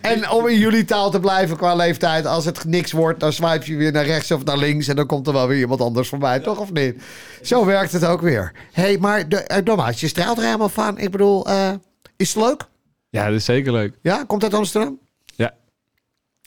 en 0.00 0.30
om 0.30 0.48
in 0.48 0.58
jullie 0.58 0.84
taal 0.84 1.10
te 1.10 1.20
blijven 1.20 1.56
qua 1.56 1.74
leeftijd, 1.74 2.26
als 2.26 2.44
het 2.44 2.64
niks 2.64 2.92
wordt, 2.92 3.20
dan 3.20 3.32
swipe 3.32 3.70
je 3.70 3.76
weer 3.76 3.92
naar 3.92 4.04
rechts 4.04 4.30
of 4.30 4.44
naar 4.44 4.58
links 4.58 4.88
en 4.88 4.96
dan 4.96 5.06
komt 5.06 5.26
er 5.26 5.32
wel 5.32 5.46
weer 5.46 5.58
iemand 5.58 5.80
anders 5.80 6.08
voorbij, 6.08 6.40
toch 6.40 6.58
of 6.58 6.72
niet? 6.72 7.02
Zo 7.42 7.64
werkt 7.64 7.92
het 7.92 8.04
ook 8.04 8.20
weer. 8.20 8.52
Hé, 8.72 8.82
hey, 8.82 8.98
maar 8.98 9.28
de, 9.28 9.44
uh, 9.52 9.56
nogmaals, 9.64 10.00
je 10.00 10.08
straalt 10.08 10.38
er 10.38 10.44
helemaal 10.44 10.68
van. 10.68 10.98
Ik 10.98 11.10
bedoel, 11.10 11.46
eh, 11.46 11.70
is 12.16 12.34
het 12.34 12.44
leuk? 12.44 12.64
Ja, 13.10 13.26
dat 13.26 13.34
is 13.34 13.44
zeker 13.44 13.72
leuk. 13.72 13.98
Ja, 14.02 14.24
komt 14.24 14.42
uit 14.42 14.54
Amsterdam? 14.54 14.98
Ja. 15.34 15.54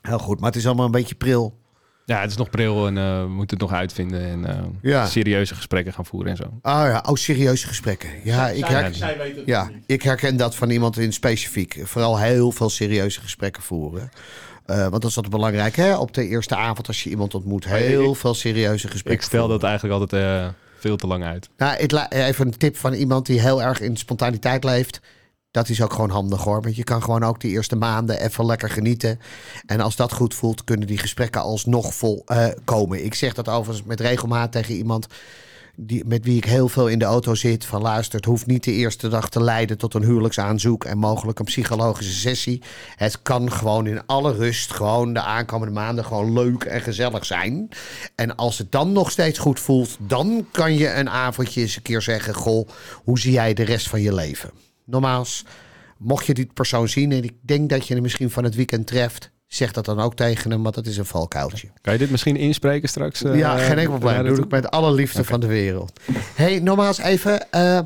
Heel 0.02 0.20
goed, 0.20 0.40
maar 0.40 0.50
het 0.50 0.60
is 0.60 0.66
allemaal 0.66 0.86
een 0.86 0.92
beetje 0.92 1.16
pril. 1.16 1.60
Ja, 2.06 2.22
het 2.22 2.30
is 2.30 2.38
nog 2.38 2.50
pril 2.50 2.88
en 2.88 2.98
eh, 2.98 3.22
we 3.22 3.28
moeten 3.28 3.58
het 3.58 3.68
nog 3.70 3.78
uitvinden. 3.78 4.22
En 4.26 4.46
eh, 4.46 4.64
Ja. 4.82 5.06
serieuze 5.06 5.56
gesprekken 5.56 5.94
gaan 5.94 6.06
voeren 6.06 6.32
en 6.32 6.38
zo. 6.38 6.44
Oh 6.44 6.52
ja, 6.62 7.04
oh, 7.08 7.16
serieuze 7.16 7.68
gesprekken. 7.68 8.10
Ja, 8.24 8.50
ik, 8.50 8.66
her- 8.66 8.94
Zij 8.96 9.18
weten 9.18 9.38
het 9.38 9.46
ja, 9.46 9.70
ik 9.86 10.02
herken 10.02 10.38
dat 10.38 10.56
van 10.56 10.70
iemand 10.70 10.98
in 10.98 11.14
specifiek. 11.14 11.80
Vooral 11.84 12.20
heel 12.20 12.52
veel 12.52 12.70
serieuze 12.70 13.22
gesprekken 13.22 13.64
voeren. 13.64 14.10
Eh, 14.66 14.78
want 14.88 15.02
dat 15.02 15.04
is 15.10 15.16
altijd 15.16 15.34
belangrijk, 15.36 15.76
hè? 15.76 15.98
Op 15.98 16.14
de 16.14 16.28
eerste 16.28 16.56
avond 16.56 16.88
als 16.88 17.04
je 17.04 17.10
iemand 17.10 17.34
ontmoet. 17.34 17.66
Heel 17.66 18.16
veel 18.16 18.34
serieuze 18.34 18.86
Ik 18.86 18.92
gesprekken. 18.92 19.26
stel 19.26 19.40
voeren. 19.40 19.60
dat 19.60 19.70
eigenlijk 19.70 20.00
altijd 20.02 20.24
eh, 20.24 20.48
veel 20.80 20.96
te 20.98 21.08
lang 21.08 21.24
uit. 21.24 21.50
Nou, 21.58 21.78
ik 21.78 21.92
even 22.10 22.46
een 22.46 22.58
tip 22.58 22.78
van 22.78 22.94
iemand 22.94 23.26
die 23.26 23.42
heel 23.42 23.62
erg 23.64 23.80
in 23.82 23.98
spontaniteit 23.98 24.64
leeft. 24.64 25.02
Dat 25.56 25.70
is 25.70 25.82
ook 25.82 25.94
gewoon 25.94 26.10
handig 26.10 26.44
hoor. 26.44 26.62
Want 26.62 26.76
je 26.76 26.84
kan 26.84 27.04
gewoon 27.04 27.24
ook 27.24 27.42
die 27.42 27.52
eerste 27.52 27.76
maanden 27.76 28.20
even 28.20 28.46
lekker 28.46 28.70
genieten. 28.70 29.20
En 29.66 29.80
als 29.80 29.96
dat 29.96 30.14
goed 30.14 30.34
voelt, 30.34 30.64
kunnen 30.64 30.88
die 30.88 30.98
gesprekken 30.98 31.42
alsnog 31.42 31.94
vol 31.94 32.26
komen. 32.64 33.06
Ik 33.06 33.14
zeg 33.14 33.34
dat 33.34 33.50
overigens 33.50 33.88
met 33.88 34.00
regelmaat 34.00 34.52
tegen 34.52 34.76
iemand 34.76 35.08
die, 35.76 36.06
met 36.06 36.26
wie 36.26 36.38
ik 36.38 36.46
heel 36.46 36.70
veel 36.70 36.88
in 36.88 37.00
de 37.00 37.06
auto 37.06 37.36
zit. 37.36 37.66
Van 37.66 37.82
luister, 37.82 38.16
het 38.16 38.26
hoeft 38.26 38.46
niet 38.46 38.64
de 38.64 38.72
eerste 38.72 39.08
dag 39.08 39.30
te 39.30 39.44
leiden 39.44 39.78
tot 39.78 39.94
een 39.94 40.04
huwelijksaanzoek 40.04 40.84
en 40.84 40.98
mogelijk 40.98 41.40
een 41.40 41.46
psychologische 41.46 42.20
sessie. 42.20 42.62
Het 42.96 43.22
kan 43.22 43.52
gewoon 43.52 43.88
in 43.88 44.06
alle 44.06 44.34
rust, 44.34 44.74
gewoon 44.74 45.14
de 45.14 45.22
aankomende 45.22 45.74
maanden 45.74 46.06
gewoon 46.06 46.34
leuk 46.34 46.64
en 46.64 46.82
gezellig 46.82 47.26
zijn. 47.26 47.70
En 48.16 48.36
als 48.36 48.58
het 48.58 48.72
dan 48.72 48.92
nog 48.92 49.12
steeds 49.12 49.40
goed 49.40 49.60
voelt, 49.60 49.98
dan 50.00 50.48
kan 50.52 50.74
je 50.74 50.94
een 50.94 51.10
avondje 51.10 51.62
eens 51.62 51.76
een 51.76 51.82
keer 51.82 52.02
zeggen: 52.02 52.34
Goh, 52.34 52.70
hoe 53.04 53.20
zie 53.20 53.32
jij 53.32 53.54
de 53.54 53.64
rest 53.64 53.90
van 53.90 54.02
je 54.02 54.14
leven? 54.14 54.52
Nogmaals, 54.86 55.46
mocht 55.98 56.26
je 56.26 56.34
die 56.34 56.50
persoon 56.54 56.90
zien 56.90 57.12
en 57.12 57.24
ik 57.24 57.34
denk 57.42 57.70
dat 57.70 57.88
je 57.88 57.94
hem 57.94 58.04
misschien 58.04 58.30
van 58.30 58.44
het 58.44 58.56
weekend 58.56 58.88
treft, 58.88 59.32
zeg 59.48 59.72
dat 59.72 59.86
dan 59.86 60.00
ook 60.00 60.16
tegen 60.16 60.52
hem, 60.52 60.64
want 60.64 60.76
dat 60.76 60.86
is 60.86 60.98
een 60.98 61.06
valkuiltje. 61.06 61.68
Kan 61.82 61.94
je 61.94 62.00
dit 62.00 62.10
misschien 62.12 62.36
inspreken 62.36 62.90
straks? 62.90 63.24
eh, 63.24 63.38
Ja, 63.38 63.58
geen 63.58 63.78
enkel 63.78 63.98
probleem. 63.98 64.26
Doe 64.26 64.44
ik 64.44 64.52
met 64.52 64.72
alle 64.72 64.92
liefde 64.94 65.24
van 65.24 65.40
de 65.40 65.48
wereld. 65.48 66.00
hey, 66.36 66.60
nogmaals 66.60 66.98
even. 66.98 67.52
eh, 67.52 67.80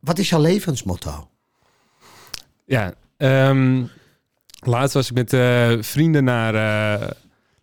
wat 0.00 0.18
is 0.18 0.28
jouw 0.28 0.40
levensmotto? 0.40 1.28
Ja, 2.64 2.94
ehm, 3.16 3.82
laatst 4.60 4.94
was 4.94 5.08
ik 5.08 5.14
met 5.14 5.32
eh, 5.32 5.72
vrienden 5.80 6.24
naar, 6.24 6.54
eh, 6.54 7.08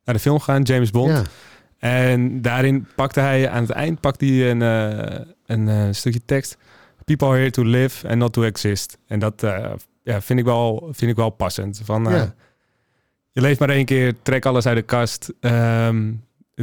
naar 0.05 0.15
de 0.15 0.19
film 0.19 0.39
gegaan, 0.39 0.61
James 0.61 0.91
Bond. 0.91 1.09
Ja. 1.11 1.23
En 1.77 2.41
daarin 2.41 2.87
pakte 2.95 3.19
hij 3.19 3.49
aan 3.49 3.61
het 3.61 3.71
eind 3.71 3.99
pakte 3.99 4.25
hij 4.25 4.51
een, 4.51 4.61
eh, 4.61 5.19
een 5.45 5.67
eh, 5.69 5.87
stukje 5.91 6.25
tekst. 6.25 6.57
People 7.03 7.27
are 7.27 7.37
here 7.37 7.51
to 7.51 7.63
live 7.63 8.07
and 8.09 8.17
not 8.17 8.33
to 8.33 8.43
exist. 8.43 8.97
En 9.07 9.19
dat 9.19 9.43
eh, 9.43 9.71
ja, 10.03 10.21
vind, 10.21 10.39
ik 10.39 10.45
wel, 10.45 10.89
vind 10.91 11.11
ik 11.11 11.17
wel 11.17 11.29
passend. 11.29 11.81
Van, 11.83 12.07
eh, 12.07 12.15
Ja. 12.15 12.33
Je 13.31 13.41
leeft 13.41 13.59
maar 13.59 13.69
één 13.69 13.85
keer, 13.85 14.13
trek 14.21 14.45
alles 14.45 14.65
uit 14.65 14.75
de 14.77 14.81
kast. 14.81 15.33
ehm, 15.39 16.11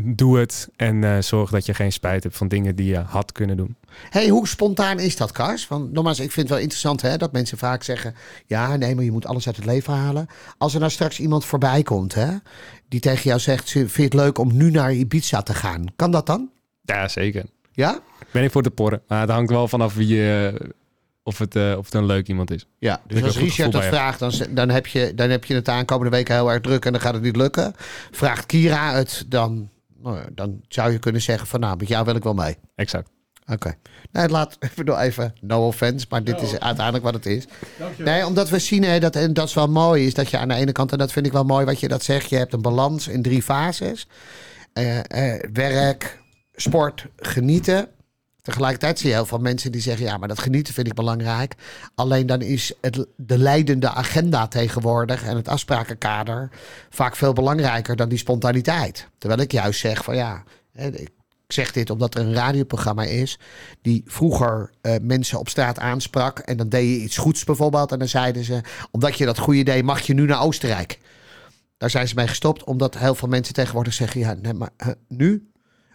doe 0.05 0.39
het 0.39 0.69
en 0.77 1.05
eh, 1.05 1.23
zorg 1.23 1.51
dat 1.51 1.67
je 1.67 1.75
geen 1.75 1.93
spijt 1.93 2.23
hebt 2.23 2.37
van 2.37 2.49
dingen 2.49 2.77
die 2.77 2.87
je 2.87 2.99
had 2.99 3.33
kunnen 3.33 3.57
doen. 3.57 3.77
hey, 4.11 4.29
hoe 4.29 4.49
spontaan 4.49 4.99
is 4.99 5.17
dat, 5.17 5.33
Kars? 5.33 5.69
Want 5.69 5.93
nogmaals, 5.93 6.21
ik 6.21 6.31
vind 6.33 6.47
het 6.47 6.49
wel 6.49 6.59
interessant 6.59 7.03
hè, 7.03 7.17
dat 7.17 7.33
mensen 7.33 7.59
vaak 7.59 7.83
zeggen... 7.83 8.15
ja, 8.47 8.77
nee, 8.77 8.95
maar 8.95 9.05
je 9.05 9.11
moet 9.13 9.27
alles 9.27 9.47
uit 9.47 9.57
het 9.57 9.65
leven 9.65 9.93
halen. 9.95 10.27
Als 10.59 10.75
er 10.75 10.81
nou 10.81 10.93
straks 10.93 11.21
iemand 11.21 11.45
voorbij 11.45 11.83
komt 11.83 12.15
hè, 12.15 12.29
die 12.89 13.01
tegen 13.01 13.23
jou 13.23 13.41
zegt... 13.41 13.71
vind 13.71 13.95
je 13.95 14.03
het 14.03 14.15
leuk 14.15 14.39
om 14.39 14.57
nu 14.57 14.71
naar 14.71 14.95
Ibiza 14.95 15.43
te 15.43 15.55
gaan? 15.55 15.85
Kan 15.97 16.11
dat 16.11 16.27
dan? 16.27 16.51
Ja, 16.83 17.09
zeker. 17.09 17.45
Ja? 17.81 18.01
Ben 18.31 18.45
ik 18.45 18.51
voor 18.51 18.63
te 18.63 18.71
porren. 18.71 19.03
Maar 19.09 19.21
het 19.21 19.31
hangt 19.31 19.51
wel 19.51 19.69
vanaf 19.69 19.95
wie, 19.95 20.33
eh, 20.33 20.55
of, 21.23 21.39
het, 21.39 21.57
eh, 21.57 21.75
of 21.79 21.85
het 21.85 21.95
een 21.95 22.07
leuk 22.07 22.29
iemand 22.29 22.51
is. 22.51 22.67
Ja, 22.79 23.01
dus 23.07 23.23
als 23.23 23.39
Richard 23.39 23.73
dat 23.73 23.85
vraagt, 23.85 24.19
dan, 24.19 24.33
dan, 24.51 24.69
heb 24.69 24.87
je, 24.87 25.15
dan 25.15 25.31
heb 25.31 25.45
je 25.45 25.55
het 25.55 25.65
de 25.65 25.71
aankomende 25.71 26.17
weken 26.17 26.35
heel 26.35 26.53
erg 26.53 26.61
druk 26.61 26.85
en 26.85 26.93
dan 26.93 27.01
gaat 27.01 27.15
het 27.15 27.23
niet 27.23 27.37
lukken. 27.37 27.73
Vraagt 28.11 28.47
Kira 28.47 28.95
het, 28.95 29.25
dan, 29.27 29.71
nou 30.03 30.17
ja, 30.17 30.25
dan 30.35 30.61
zou 30.69 30.93
je 30.93 30.99
kunnen 30.99 31.23
zeggen 31.23 31.47
van 31.47 31.61
nou, 31.61 31.77
met 31.77 31.89
jou 31.89 32.05
wil 32.05 32.15
ik 32.15 32.23
wel 32.23 32.35
mee. 32.35 32.57
Exact. 32.75 33.11
Oké. 33.53 33.75
Nee, 34.13 34.29
laat 34.29 34.57
ik 34.71 34.75
bedoel 34.75 34.99
even, 34.99 35.35
no 35.41 35.67
offense, 35.67 36.07
maar 36.09 36.25
dit 36.25 36.43
is 36.43 36.59
uiteindelijk 36.59 37.05
wat 37.05 37.15
het 37.15 37.27
is. 37.27 37.45
Nee, 37.99 38.27
omdat 38.27 38.49
we 38.49 38.59
zien, 38.59 38.85
hè, 38.85 39.01
dat, 39.01 39.17
en 39.17 39.35
dat 39.35 39.49
is 39.49 39.55
wel 39.55 39.69
mooi, 39.69 40.07
is 40.07 40.15
dat 40.15 40.31
je 40.31 40.39
aan 40.39 40.49
de 40.49 40.55
ene 40.55 40.73
kant, 40.73 40.93
en 40.93 40.99
dat 40.99 41.13
vind 41.13 41.27
ik 41.27 41.33
wel 41.33 41.45
mooi 41.45 41.65
wat 41.65 41.81
je 41.81 41.89
dat 41.89 42.03
zegt, 42.03 42.31
je 42.31 42.37
hebt 42.37 42.53
een 42.53 42.63
balans 42.63 43.09
in 43.09 43.23
drie 43.23 43.43
fases. 43.43 44.07
Eh, 44.73 44.99
eh, 44.99 45.43
werk, 45.53 46.20
sport, 46.61 47.07
genieten. 47.17 47.89
Tegelijkertijd 48.43 48.99
zie 48.99 49.09
je 49.09 49.15
heel 49.15 49.27
veel 49.27 49.39
mensen 49.39 49.73
die 49.73 49.81
zeggen, 49.81 50.07
ja, 50.07 50.17
maar 50.17 50.29
dat 50.29 50.39
genieten 50.39 50.75
vind 50.75 50.87
ik 50.87 50.95
belangrijk. 50.95 51.55
Alleen 51.95 52.27
dan 52.27 52.41
is 52.41 52.73
het, 52.81 53.07
de 53.17 53.39
leidende 53.39 53.89
agenda 53.89 54.49
tegenwoordig 54.49 55.25
en 55.25 55.37
het 55.37 55.49
afsprakenkader 55.49 56.51
vaak 56.91 57.17
veel 57.17 57.33
belangrijker 57.33 57.97
dan 57.97 58.09
die 58.09 58.19
spontaniteit. 58.19 59.09
Terwijl 59.19 59.41
ik 59.41 59.53
juist 59.53 59.81
zeg 59.81 60.05
van 60.05 60.17
ja, 60.17 60.45
ik 60.73 61.11
zeg 61.49 61.73
dit 61.73 61.91
omdat 61.91 62.15
er 62.15 62.21
een 62.21 62.35
radioprogramma 62.35 63.03
is 63.03 63.39
die 63.83 64.03
vroeger 64.07 64.71
eh, 64.81 64.95
mensen 65.03 65.39
op 65.39 65.49
straat 65.49 65.79
aansprak. 65.79 66.39
En 66.39 66.57
dan 66.57 66.69
deed 66.69 66.89
je 66.89 67.03
iets 67.03 67.17
goeds 67.17 67.45
bijvoorbeeld. 67.45 67.93
En 67.93 67.99
dan 67.99 68.09
zeiden 68.09 68.45
ze, 68.45 68.61
omdat 68.91 69.19
je 69.19 69.25
dat 69.25 69.39
goede 69.39 69.63
deed, 69.63 69.85
mag 69.85 70.01
je 70.01 70.15
nu 70.15 70.27
naar 70.27 70.43
Oostenrijk. 70.43 70.99
Daar 71.77 71.91
zijn 71.91 72.09
ze 72.09 72.15
mee 72.15 72.29
gestopt, 72.29 72.65
omdat 72.65 72.99
heel 72.99 73.15
veel 73.15 73.29
mensen 73.29 73.55
tegenwoordig 73.55 73.93
zeggen, 73.93 74.21
ja, 74.21 74.35
nee, 74.43 74.55
maar 74.55 74.71
nu? 75.09 75.50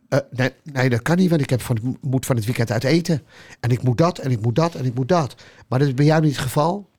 Eh, 0.10 0.20
nee, 0.32 0.52
nee, 0.64 0.90
dat 0.90 1.02
kan 1.02 1.18
niet, 1.18 1.30
want 1.30 1.42
ik 1.42 1.50
heb 1.50 1.62
van, 1.62 1.98
moet 2.02 2.26
van 2.26 2.36
het 2.36 2.46
weekend 2.46 2.72
uit 2.72 2.84
eten. 2.84 3.24
En 3.60 3.70
ik 3.70 3.84
moet 3.84 3.98
dat, 3.98 4.18
en 4.18 4.32
ik 4.32 4.42
moet 4.42 4.56
dat, 4.56 4.76
en 4.76 4.86
ik 4.86 4.94
moet 4.94 5.08
dat. 5.08 5.36
Maar 5.68 5.80
dat 5.80 5.88
is 5.88 5.94
bij 5.94 6.06
jou 6.06 6.22
niet 6.22 6.32
het 6.32 6.42
geval. 6.42 6.90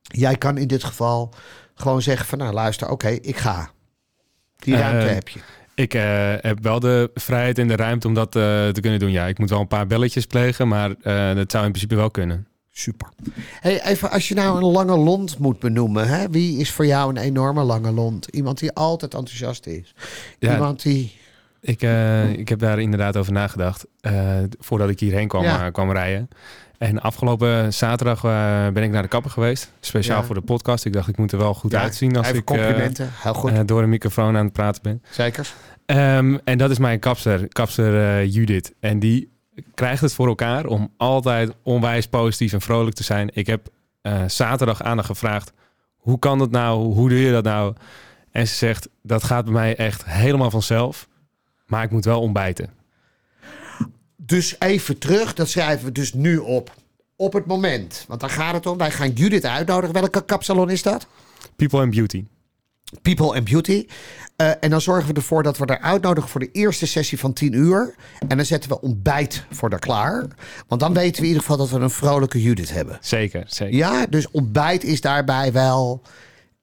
Jij 0.00 0.36
kan 0.36 0.58
in 0.58 0.66
dit 0.66 0.84
geval 0.84 1.34
gewoon 1.74 2.02
zeggen 2.02 2.26
van, 2.26 2.38
nou 2.38 2.52
luister, 2.52 2.90
oké, 2.90 3.08
ik 3.08 3.36
ga. 3.36 3.70
Die 4.56 4.74
Eh, 4.74 4.80
ruimte 4.80 5.06
heb 5.06 5.28
je. 5.28 5.40
Ik 5.74 5.94
eh, 5.94 6.32
heb 6.40 6.58
wel 6.62 6.80
de 6.80 7.10
vrijheid 7.14 7.58
en 7.58 7.68
de 7.68 7.76
ruimte 7.76 8.06
om 8.06 8.14
dat 8.14 8.32
te 8.32 8.78
kunnen 8.80 8.98
doen. 8.98 9.10
Ja, 9.10 9.26
ik 9.26 9.38
moet 9.38 9.50
wel 9.50 9.60
een 9.60 9.66
paar 9.68 9.86
belletjes 9.86 10.26
plegen, 10.26 10.68
maar 10.68 10.88
dat 11.34 11.50
zou 11.50 11.64
in 11.64 11.70
principe 11.70 11.94
wel 11.94 12.10
kunnen. 12.10 12.46
Super. 12.70 13.08
Hey, 13.60 13.82
even 13.84 14.10
als 14.10 14.28
je 14.28 14.34
nou 14.34 14.56
een 14.56 14.70
lange 14.70 14.96
lont 14.96 15.38
moet 15.38 15.58
benoemen, 15.58 16.08
hè? 16.08 16.30
wie 16.30 16.58
is 16.58 16.70
voor 16.70 16.86
jou 16.86 17.10
een 17.10 17.16
enorme 17.22 17.62
lange 17.62 17.92
lont? 17.92 18.26
Iemand 18.26 18.58
die 18.58 18.72
altijd 18.72 19.14
enthousiast 19.14 19.66
is. 19.66 19.94
Ja. 20.38 20.52
Iemand 20.52 20.82
die. 20.82 21.17
Ik, 21.60 21.82
eh, 21.82 22.30
ik 22.32 22.48
heb 22.48 22.58
daar 22.58 22.78
inderdaad 22.80 23.16
over 23.16 23.32
nagedacht 23.32 23.86
eh, 24.00 24.36
voordat 24.58 24.88
ik 24.90 25.00
hierheen 25.00 25.28
kwam, 25.28 25.42
Ja. 25.42 25.66
eh, 25.66 25.72
kwam 25.72 25.90
rijden. 25.92 26.28
En 26.78 27.00
afgelopen 27.00 27.72
zaterdag 27.74 28.20
ben 28.72 28.82
ik 28.82 28.90
naar 28.90 29.02
de 29.02 29.08
kapper 29.08 29.30
geweest. 29.30 29.72
Speciaal 29.80 30.20
Ja. 30.20 30.24
voor 30.24 30.34
de 30.34 30.40
podcast. 30.40 30.84
Ik 30.84 30.92
dacht, 30.92 31.08
ik 31.08 31.16
moet 31.16 31.32
er 31.32 31.38
wel 31.38 31.54
goed 31.54 31.70
Ja, 31.70 31.80
uitzien 31.80 32.16
als 32.16 32.28
ik 32.28 32.48
goed. 33.22 33.68
door 33.68 33.82
een 33.82 33.88
microfoon 33.88 34.36
aan 34.36 34.44
het 34.44 34.52
praten 34.52 34.82
ben. 34.82 35.02
Zeker. 35.10 35.52
Ehm, 35.86 36.36
en 36.44 36.58
dat 36.58 36.70
is 36.70 36.78
mijn 36.78 36.98
kapster, 36.98 37.48
kapster 37.48 38.24
Judith. 38.26 38.74
En 38.80 38.98
die 38.98 39.32
krijgt 39.74 40.00
het 40.02 40.12
voor 40.12 40.26
elkaar 40.26 40.66
om 40.66 40.92
altijd 40.96 41.52
onwijs 41.62 42.06
positief 42.08 42.52
en 42.52 42.60
vrolijk 42.60 42.96
te 42.96 43.04
zijn. 43.04 43.30
Ik 43.32 43.46
heb 43.46 43.68
zaterdag 44.26 44.82
aan 44.82 44.96
haar 44.96 45.04
gevraagd, 45.06 45.52
hoe 45.96 46.18
kan 46.18 46.38
dat 46.38 46.50
nou? 46.50 46.94
Hoe 46.94 47.08
doe 47.08 47.18
je 47.20 47.32
dat 47.32 47.44
nou? 47.44 47.74
En 48.30 48.48
ze 48.48 48.54
zegt, 48.54 48.88
dat 49.02 49.24
gaat 49.24 49.44
bij 49.44 49.52
mij 49.54 49.76
echt 49.76 50.04
helemaal 50.04 50.50
vanzelf. 50.50 51.08
Maar 51.68 51.84
ik 51.84 51.90
moet 51.90 52.04
wel 52.04 52.20
ontbijten. 52.20 52.70
Dus 54.16 54.56
even 54.58 54.98
terug, 54.98 55.34
dat 55.34 55.48
schrijven 55.48 55.84
we 55.84 55.92
dus 55.92 56.12
nu 56.12 56.38
op. 56.38 56.74
Op 57.16 57.32
het 57.32 57.46
moment. 57.46 58.04
Want 58.08 58.20
daar 58.20 58.30
gaat 58.30 58.54
het 58.54 58.66
om. 58.66 58.78
Wij 58.78 58.90
gaan 58.90 59.10
Judith 59.10 59.44
uitnodigen. 59.44 59.94
Welke 59.94 60.24
kapsalon 60.24 60.70
is 60.70 60.82
dat? 60.82 61.06
People 61.56 61.80
and 61.80 61.90
Beauty. 61.90 62.24
People 63.02 63.34
and 63.34 63.44
Beauty. 63.44 63.86
Eh, 64.36 64.50
en 64.60 64.70
dan 64.70 64.80
zorgen 64.80 65.08
we 65.08 65.14
ervoor 65.14 65.42
dat 65.42 65.58
we 65.58 65.64
haar 65.66 65.80
uitnodigen 65.80 66.30
voor 66.30 66.40
de 66.40 66.50
eerste 66.50 66.86
sessie 66.86 67.18
van 67.18 67.32
10 67.32 67.52
uur. 67.52 67.94
En 68.28 68.36
dan 68.36 68.46
zetten 68.46 68.70
we 68.70 68.80
ontbijt 68.80 69.44
voor 69.50 69.70
haar 69.70 69.78
klaar. 69.78 70.26
Want 70.66 70.80
dan 70.80 70.94
weten 70.94 71.14
we 71.14 71.20
in 71.20 71.26
ieder 71.26 71.40
geval 71.40 71.56
dat 71.56 71.70
we 71.70 71.78
een 71.78 71.90
vrolijke 71.90 72.42
Judith 72.42 72.72
hebben. 72.72 72.98
Zeker, 73.00 73.44
zeker. 73.46 73.76
Ja, 73.76 74.06
dus 74.06 74.30
ontbijt 74.30 74.84
is 74.84 75.00
daarbij 75.00 75.52
wel. 75.52 76.02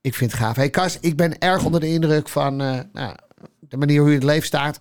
Ik 0.02 0.16
vind 0.16 0.32
het 0.32 0.40
gaaf. 0.40 0.56
Hey 0.56 0.70
Kas, 0.70 0.98
ik 1.00 1.16
ben 1.16 1.40
erg 1.40 1.66
onder 1.66 1.80
de 1.80 1.88
indruk 1.88 2.30
van 2.30 2.62
eh, 2.62 2.80
nou, 2.94 3.16
de 3.60 3.78
manier 3.78 4.00
hoe 4.00 4.10
je 4.10 4.16
het 4.16 4.24
leven 4.24 4.46
staat. 4.46 4.80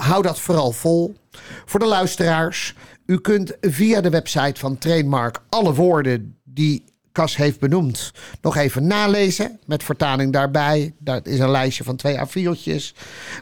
Hou 0.00 0.22
dat 0.22 0.40
vooral 0.40 0.72
vol. 0.72 1.14
Voor 1.64 1.80
de 1.80 1.86
luisteraars, 1.86 2.74
u 3.06 3.20
kunt 3.20 3.56
via 3.60 4.00
de 4.00 4.10
website 4.10 4.60
van 4.60 4.78
Trainmark 4.78 5.42
alle 5.48 5.74
woorden 5.74 6.40
die 6.44 6.84
Cas 7.12 7.36
heeft 7.36 7.60
benoemd 7.60 8.12
nog 8.40 8.56
even 8.56 8.86
nalezen. 8.86 9.58
Met 9.66 9.82
vertaling 9.82 10.32
daarbij. 10.32 10.94
Dat 10.98 11.26
is 11.26 11.38
een 11.38 11.50
lijstje 11.50 11.84
van 11.84 11.96
twee 11.96 12.18
A4'tjes. 12.18 12.94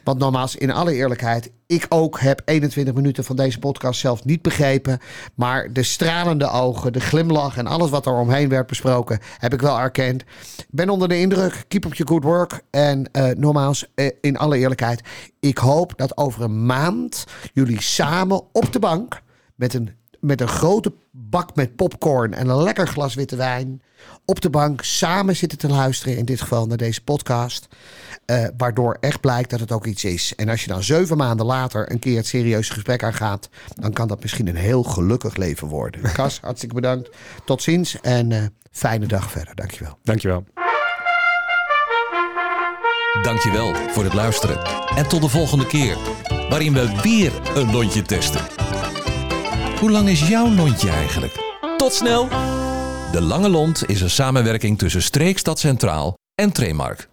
Want 0.04 0.18
nogmaals, 0.18 0.56
in 0.56 0.70
alle 0.70 0.94
eerlijkheid, 0.94 1.50
ik 1.66 1.86
ook 1.88 2.20
heb 2.20 2.42
21 2.44 2.94
minuten 2.94 3.24
van 3.24 3.36
deze 3.36 3.58
podcast 3.58 4.00
zelf 4.00 4.24
niet 4.24 4.42
begrepen. 4.42 4.98
Maar 5.34 5.72
de 5.72 5.82
stralende 5.82 6.50
ogen, 6.50 6.92
de 6.92 7.00
glimlach 7.00 7.56
en 7.56 7.66
alles 7.66 7.90
wat 7.90 8.06
er 8.06 8.12
omheen 8.12 8.48
werd 8.48 8.66
besproken, 8.66 9.18
heb 9.38 9.52
ik 9.52 9.60
wel 9.60 9.78
erkend. 9.78 10.24
Ben 10.70 10.90
onder 10.90 11.08
de 11.08 11.18
indruk. 11.18 11.64
Keep 11.68 11.84
up 11.84 11.94
your 11.94 12.12
good 12.12 12.24
work. 12.24 12.60
En 12.70 13.12
eh 13.12 13.36
nogmaals, 13.36 13.86
eh, 13.94 14.10
in 14.20 14.36
alle 14.36 14.58
eerlijkheid, 14.58 15.00
ik 15.40 15.58
hoop 15.58 15.92
dat 15.96 16.16
over 16.16 16.42
een 16.42 16.66
maand 16.66 17.24
jullie 17.52 17.82
samen 17.82 18.42
op 18.52 18.72
de 18.72 18.78
bank 18.78 19.20
met 19.54 19.74
een, 19.74 19.90
met 20.20 20.40
een 20.40 20.48
grote 20.48 20.92
bak 21.10 21.54
met 21.54 21.76
popcorn 21.76 22.34
en 22.34 22.48
een 22.48 22.62
lekker 22.62 22.88
glas 22.88 23.14
witte 23.14 23.36
wijn 23.36 23.82
op 24.24 24.40
de 24.40 24.50
bank 24.50 24.82
samen 24.82 25.36
zitten 25.36 25.58
te 25.58 25.68
luisteren, 25.68 26.16
in 26.16 26.24
dit 26.24 26.40
geval 26.40 26.66
naar 26.66 26.76
deze 26.76 27.04
podcast. 27.04 27.68
Eh, 28.24 28.44
waardoor 28.56 28.96
echt 29.00 29.20
blijkt 29.20 29.50
dat 29.50 29.60
het 29.60 29.72
ook 29.72 29.86
iets 29.86 30.04
is. 30.04 30.34
En 30.36 30.48
als 30.48 30.62
je 30.62 30.68
dan 30.68 30.82
zeven 30.82 31.16
maanden 31.16 31.46
later 31.46 31.90
een 31.90 31.98
keer 31.98 32.16
het 32.16 32.26
serieuze 32.26 32.72
gesprek 32.72 33.02
aangaat, 33.02 33.48
dan 33.74 33.92
kan 33.92 34.08
dat 34.08 34.22
misschien 34.22 34.48
een 34.48 34.56
heel 34.56 34.82
gelukkig 34.82 35.36
leven 35.36 35.68
worden. 35.68 36.12
Cas, 36.12 36.40
hartstikke 36.40 36.74
bedankt. 36.74 37.10
Tot 37.44 37.62
ziens 37.62 38.00
en 38.00 38.32
eh, 38.32 38.42
fijne 38.70 39.06
dag 39.06 39.30
verder. 39.30 39.54
Dankjewel. 39.54 39.98
Dankjewel. 40.02 40.44
Dankjewel 43.22 43.74
voor 43.74 44.04
het 44.04 44.14
luisteren. 44.14 44.64
En 44.96 45.08
tot 45.08 45.22
de 45.22 45.28
volgende 45.28 45.66
keer, 45.66 45.96
waarin 46.48 46.72
we 46.72 47.00
weer 47.02 47.32
een 47.54 47.72
lontje 47.72 48.02
testen. 48.02 48.40
Hoe 49.80 49.90
lang 49.90 50.08
is 50.08 50.28
jouw 50.28 50.50
lontje 50.50 50.90
eigenlijk? 50.90 51.32
Tot 51.76 51.92
snel! 51.92 52.28
De 53.12 53.20
Lange 53.20 53.48
Lont 53.48 53.88
is 53.88 54.00
een 54.00 54.10
samenwerking 54.10 54.78
tussen 54.78 55.02
Streekstad 55.02 55.58
Centraal 55.58 56.14
en 56.34 56.52
Tremark. 56.52 57.06